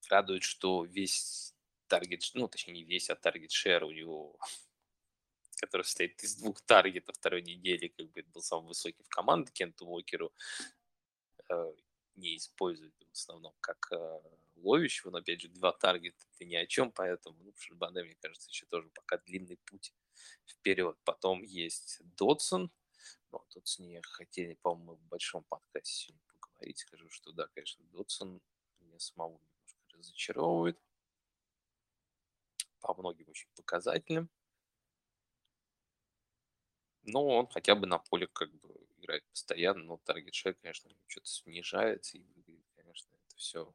радует, 0.10 0.44
что 0.44 0.86
весь 0.86 1.56
таргет, 1.88 2.24
ну, 2.34 2.48
точнее, 2.48 2.74
не 2.74 2.84
весь, 2.84 3.10
а 3.10 3.16
таргет 3.16 3.52
шер 3.52 3.84
у 3.86 3.92
него 3.92 4.38
который 5.62 5.84
состоит 5.84 6.22
из 6.24 6.36
двух 6.36 6.62
таргетов 6.62 7.16
второй 7.16 7.42
недели, 7.42 7.88
как 7.88 8.12
бы 8.12 8.24
был 8.34 8.42
самый 8.42 8.68
высокий 8.68 9.04
в 9.04 9.10
команде 9.10 9.52
Кенту 9.52 9.88
Уокеру 9.88 10.32
э, 11.50 11.74
не 12.18 12.36
использует 12.38 12.94
в 13.00 13.12
основном 13.12 13.54
как 13.62 13.92
э, 13.92 14.20
ловящего, 14.58 15.12
но 15.12 15.20
опять 15.20 15.42
же 15.42 15.50
два 15.50 15.72
таргета 15.72 16.18
это 16.34 16.46
ни 16.46 16.56
о 16.56 16.66
чем, 16.66 16.92
поэтому 16.92 17.38
ну, 17.44 17.54
Шербане, 17.56 18.04
мне 18.04 18.16
кажется, 18.16 18.50
еще 18.50 18.66
тоже 18.66 18.90
пока 18.90 19.18
длинный 19.20 19.58
путь 19.58 19.94
вперед. 20.46 20.98
Потом 21.04 21.44
есть 21.44 22.00
Додсон, 22.18 22.72
ну, 23.32 23.46
тут 23.50 23.68
с 23.68 23.80
ней 23.80 24.02
хотели, 24.02 24.56
по-моему, 24.56 24.96
в 24.96 25.08
большом 25.08 25.44
подкасте 25.44 25.94
сегодня 25.94 26.24
поговорить, 26.28 26.80
скажу, 26.80 27.10
что 27.10 27.32
да, 27.32 27.48
конечно, 27.54 27.86
Додсон 27.92 28.42
меня 28.80 29.00
самого 29.00 29.40
немножко 29.40 29.98
разочаровывает 29.98 30.80
по 32.80 32.94
многим 32.94 33.30
очень 33.30 33.50
показателям. 33.56 34.30
Но 37.04 37.26
он 37.26 37.48
хотя 37.48 37.76
бы 37.76 37.88
на 37.88 38.00
поле 38.00 38.28
как 38.28 38.54
бы 38.56 38.77
играет 39.08 39.24
постоянно, 39.30 39.84
но 39.84 39.98
таргет 39.98 40.34
шер, 40.34 40.54
конечно, 40.56 40.92
что-то 41.08 41.28
снижается, 41.28 42.18
и 42.18 42.24
выглядит, 42.36 42.66
конечно, 42.76 43.08
это 43.14 43.36
все 43.36 43.74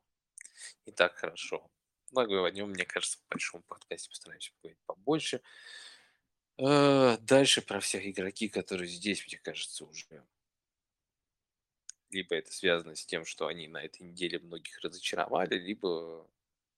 не 0.86 0.92
так 0.92 1.14
хорошо. 1.14 1.70
Но 2.10 2.20
о 2.20 2.50
нем, 2.50 2.70
мне 2.70 2.84
кажется, 2.84 3.18
в 3.18 3.28
большом 3.28 3.62
подкасте 3.62 4.10
постараемся 4.10 4.52
поговорить 4.52 4.82
побольше. 4.84 5.40
Э, 6.58 7.16
дальше 7.20 7.62
про 7.62 7.80
всех 7.80 8.06
игроки, 8.06 8.48
которые 8.48 8.88
здесь, 8.88 9.26
мне 9.26 9.38
кажется, 9.38 9.86
уже 9.86 10.22
либо 12.10 12.34
это 12.36 12.52
связано 12.52 12.94
с 12.94 13.06
тем, 13.06 13.24
что 13.24 13.46
они 13.46 13.68
на 13.68 13.82
этой 13.82 14.02
неделе 14.02 14.38
многих 14.38 14.78
разочаровали, 14.80 15.58
либо, 15.58 16.28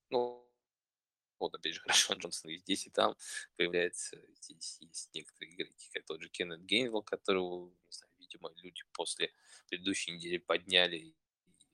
ну, 0.09 0.49
вот 1.39 1.53
опять 1.53 1.73
же, 1.73 1.81
хорошо, 1.81 2.13
Джонсон 2.13 2.51
и 2.51 2.57
здесь, 2.57 2.87
и 2.87 2.89
там 2.89 3.15
появляется. 3.57 4.17
Здесь 4.41 4.77
есть 4.79 5.09
некоторые 5.13 5.55
игроки, 5.55 5.89
как 5.93 6.05
тот 6.05 6.21
же 6.21 6.29
Кеннет 6.29 6.65
Гейнвелл, 6.65 7.03
которого, 7.03 7.69
не 7.69 7.91
знаю, 7.91 8.13
видимо, 8.25 8.51
люди 8.57 8.83
после 8.93 9.31
предыдущей 9.67 10.11
недели 10.11 10.37
подняли 10.37 11.15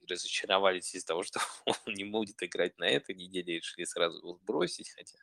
разочаровались 0.08 0.93
из-за 0.93 1.08
того, 1.08 1.24
что 1.24 1.39
он 1.66 1.93
не 1.93 2.04
будет 2.04 2.41
играть 2.43 2.78
на 2.78 2.86
этой 2.86 3.16
неделе, 3.16 3.56
и 3.56 3.60
решили 3.60 3.86
сразу 3.86 4.18
его 4.18 4.36
сбросить, 4.36 4.89
хотя, 4.91 5.18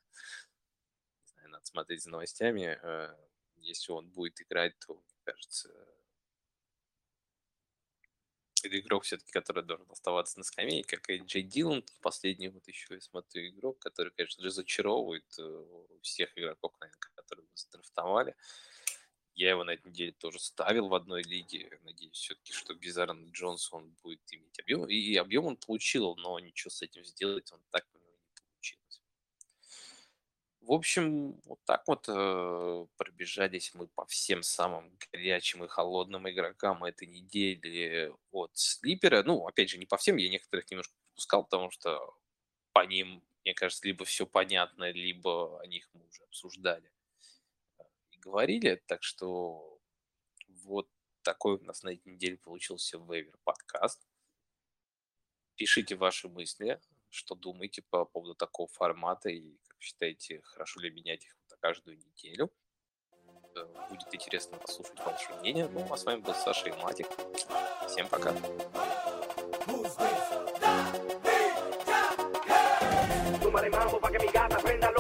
не 1.21 1.27
знаю, 1.27 1.51
надо 1.51 1.67
смотреть 1.67 2.03
за 2.03 2.11
новостями. 2.11 2.79
Э, 2.83 3.15
если 3.57 3.93
он 3.93 4.09
будет 4.09 4.41
играть, 4.41 4.79
то, 4.79 4.95
мне 4.95 5.21
кажется, 5.25 5.69
это 8.63 8.79
игрок 8.79 9.05
все-таки, 9.05 9.31
который 9.31 9.63
должен 9.63 9.91
оставаться 9.91 10.39
на 10.39 10.45
скамейке, 10.45 10.97
как 10.97 11.11
и 11.11 11.19
Джей 11.19 11.43
Дилан, 11.43 11.85
последний 12.01 12.49
вот 12.49 12.67
еще 12.67 12.95
я 12.95 13.01
смотрю 13.01 13.47
игрок, 13.49 13.79
который, 13.79 14.13
конечно, 14.13 14.45
разочаровывает 14.45 15.27
э, 15.39 15.65
всех 16.03 16.37
игроков, 16.37 16.75
наверное, 16.81 17.11
которые 17.15 17.47
вы 17.47 17.53
задрафтовали. 17.55 18.37
Я 19.39 19.51
его 19.51 19.63
на 19.63 19.71
этой 19.71 19.91
неделе 19.91 20.11
тоже 20.11 20.41
ставил 20.41 20.89
в 20.89 20.95
одной 20.95 21.23
лиге. 21.23 21.79
Надеюсь 21.85 22.19
все-таки, 22.19 22.53
что 22.53 22.75
без 22.75 22.99
Аарона 22.99 23.31
Джонса 23.31 23.77
он 23.77 23.95
будет 24.03 24.21
иметь 24.33 24.59
объем. 24.59 24.87
И 24.87 25.15
объем 25.15 25.47
он 25.47 25.57
получил, 25.57 26.17
но 26.17 26.41
ничего 26.41 26.71
с 26.71 26.83
этим 26.83 27.05
сделать 27.05 27.53
он 27.53 27.61
так 27.71 27.87
в 30.61 30.73
общем, 30.73 31.41
вот 31.47 31.61
так 31.65 31.83
вот 31.87 32.05
э, 32.09 32.87
пробежались 32.99 33.73
мы 33.73 33.87
по 33.87 34.05
всем 34.05 34.43
самым 34.43 34.93
горячим 35.11 35.65
и 35.65 35.69
холодным 35.69 36.29
игрокам 36.29 36.85
этой 36.85 37.09
недели 37.09 38.13
от 38.33 38.51
Слипера. 38.55 39.23
Ну, 39.23 39.47
опять 39.47 39.71
же, 39.71 39.79
не 39.79 39.87
по 39.87 39.97
всем, 39.97 40.17
я 40.17 40.29
некоторых 40.29 40.71
немножко 40.71 40.93
пропускал, 41.07 41.45
потому 41.45 41.71
что 41.71 41.99
по 42.75 42.85
ним, 42.85 43.23
мне 43.47 43.55
кажется, 43.55 43.87
либо 43.87 44.05
все 44.05 44.27
понятно, 44.27 44.91
либо 44.91 45.59
о 45.59 45.67
них 45.67 45.89
мы 45.95 46.07
уже 46.07 46.23
обсуждали 46.25 46.93
говорили. 48.21 48.83
Так 48.87 49.03
что 49.03 49.81
вот 50.49 50.89
такой 51.23 51.57
у 51.57 51.65
нас 51.65 51.83
на 51.83 51.91
этой 51.91 52.13
неделе 52.13 52.37
получился 52.37 52.99
вейвер 52.99 53.37
подкаст. 53.45 54.07
Пишите 55.57 55.97
ваши 55.97 56.29
мысли, 56.29 56.81
что 57.11 57.35
думаете 57.35 57.83
по 57.83 58.05
поводу 58.05 58.35
такого 58.35 58.69
формата 58.69 59.29
и 59.29 59.59
считаете, 59.81 60.41
хорошо 60.43 60.81
ли 60.81 60.91
менять 60.91 61.25
их 61.25 61.37
на 61.51 61.57
каждую 61.57 61.99
неделю. 61.99 62.53
Э, 63.55 63.65
будет 63.91 64.15
интересно 64.15 64.59
послушать 64.59 64.99
ваше 65.01 65.33
мнение. 65.35 65.69
Ну, 65.69 65.87
а 65.93 65.97
с 65.97 66.05
вами 66.05 66.21
был 66.21 66.35
Саша 66.35 66.69
и 66.69 66.73
Матик. 66.73 67.07
Всем 67.89 68.09
пока. 68.09 68.35
Súmale 73.43 73.71
mambo 73.71 73.99
pa' 73.99 74.11
que 74.11 74.19
mi 74.19 74.31
gata 74.31 74.57
prenda 74.61 74.98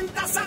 cuentas 0.00 0.39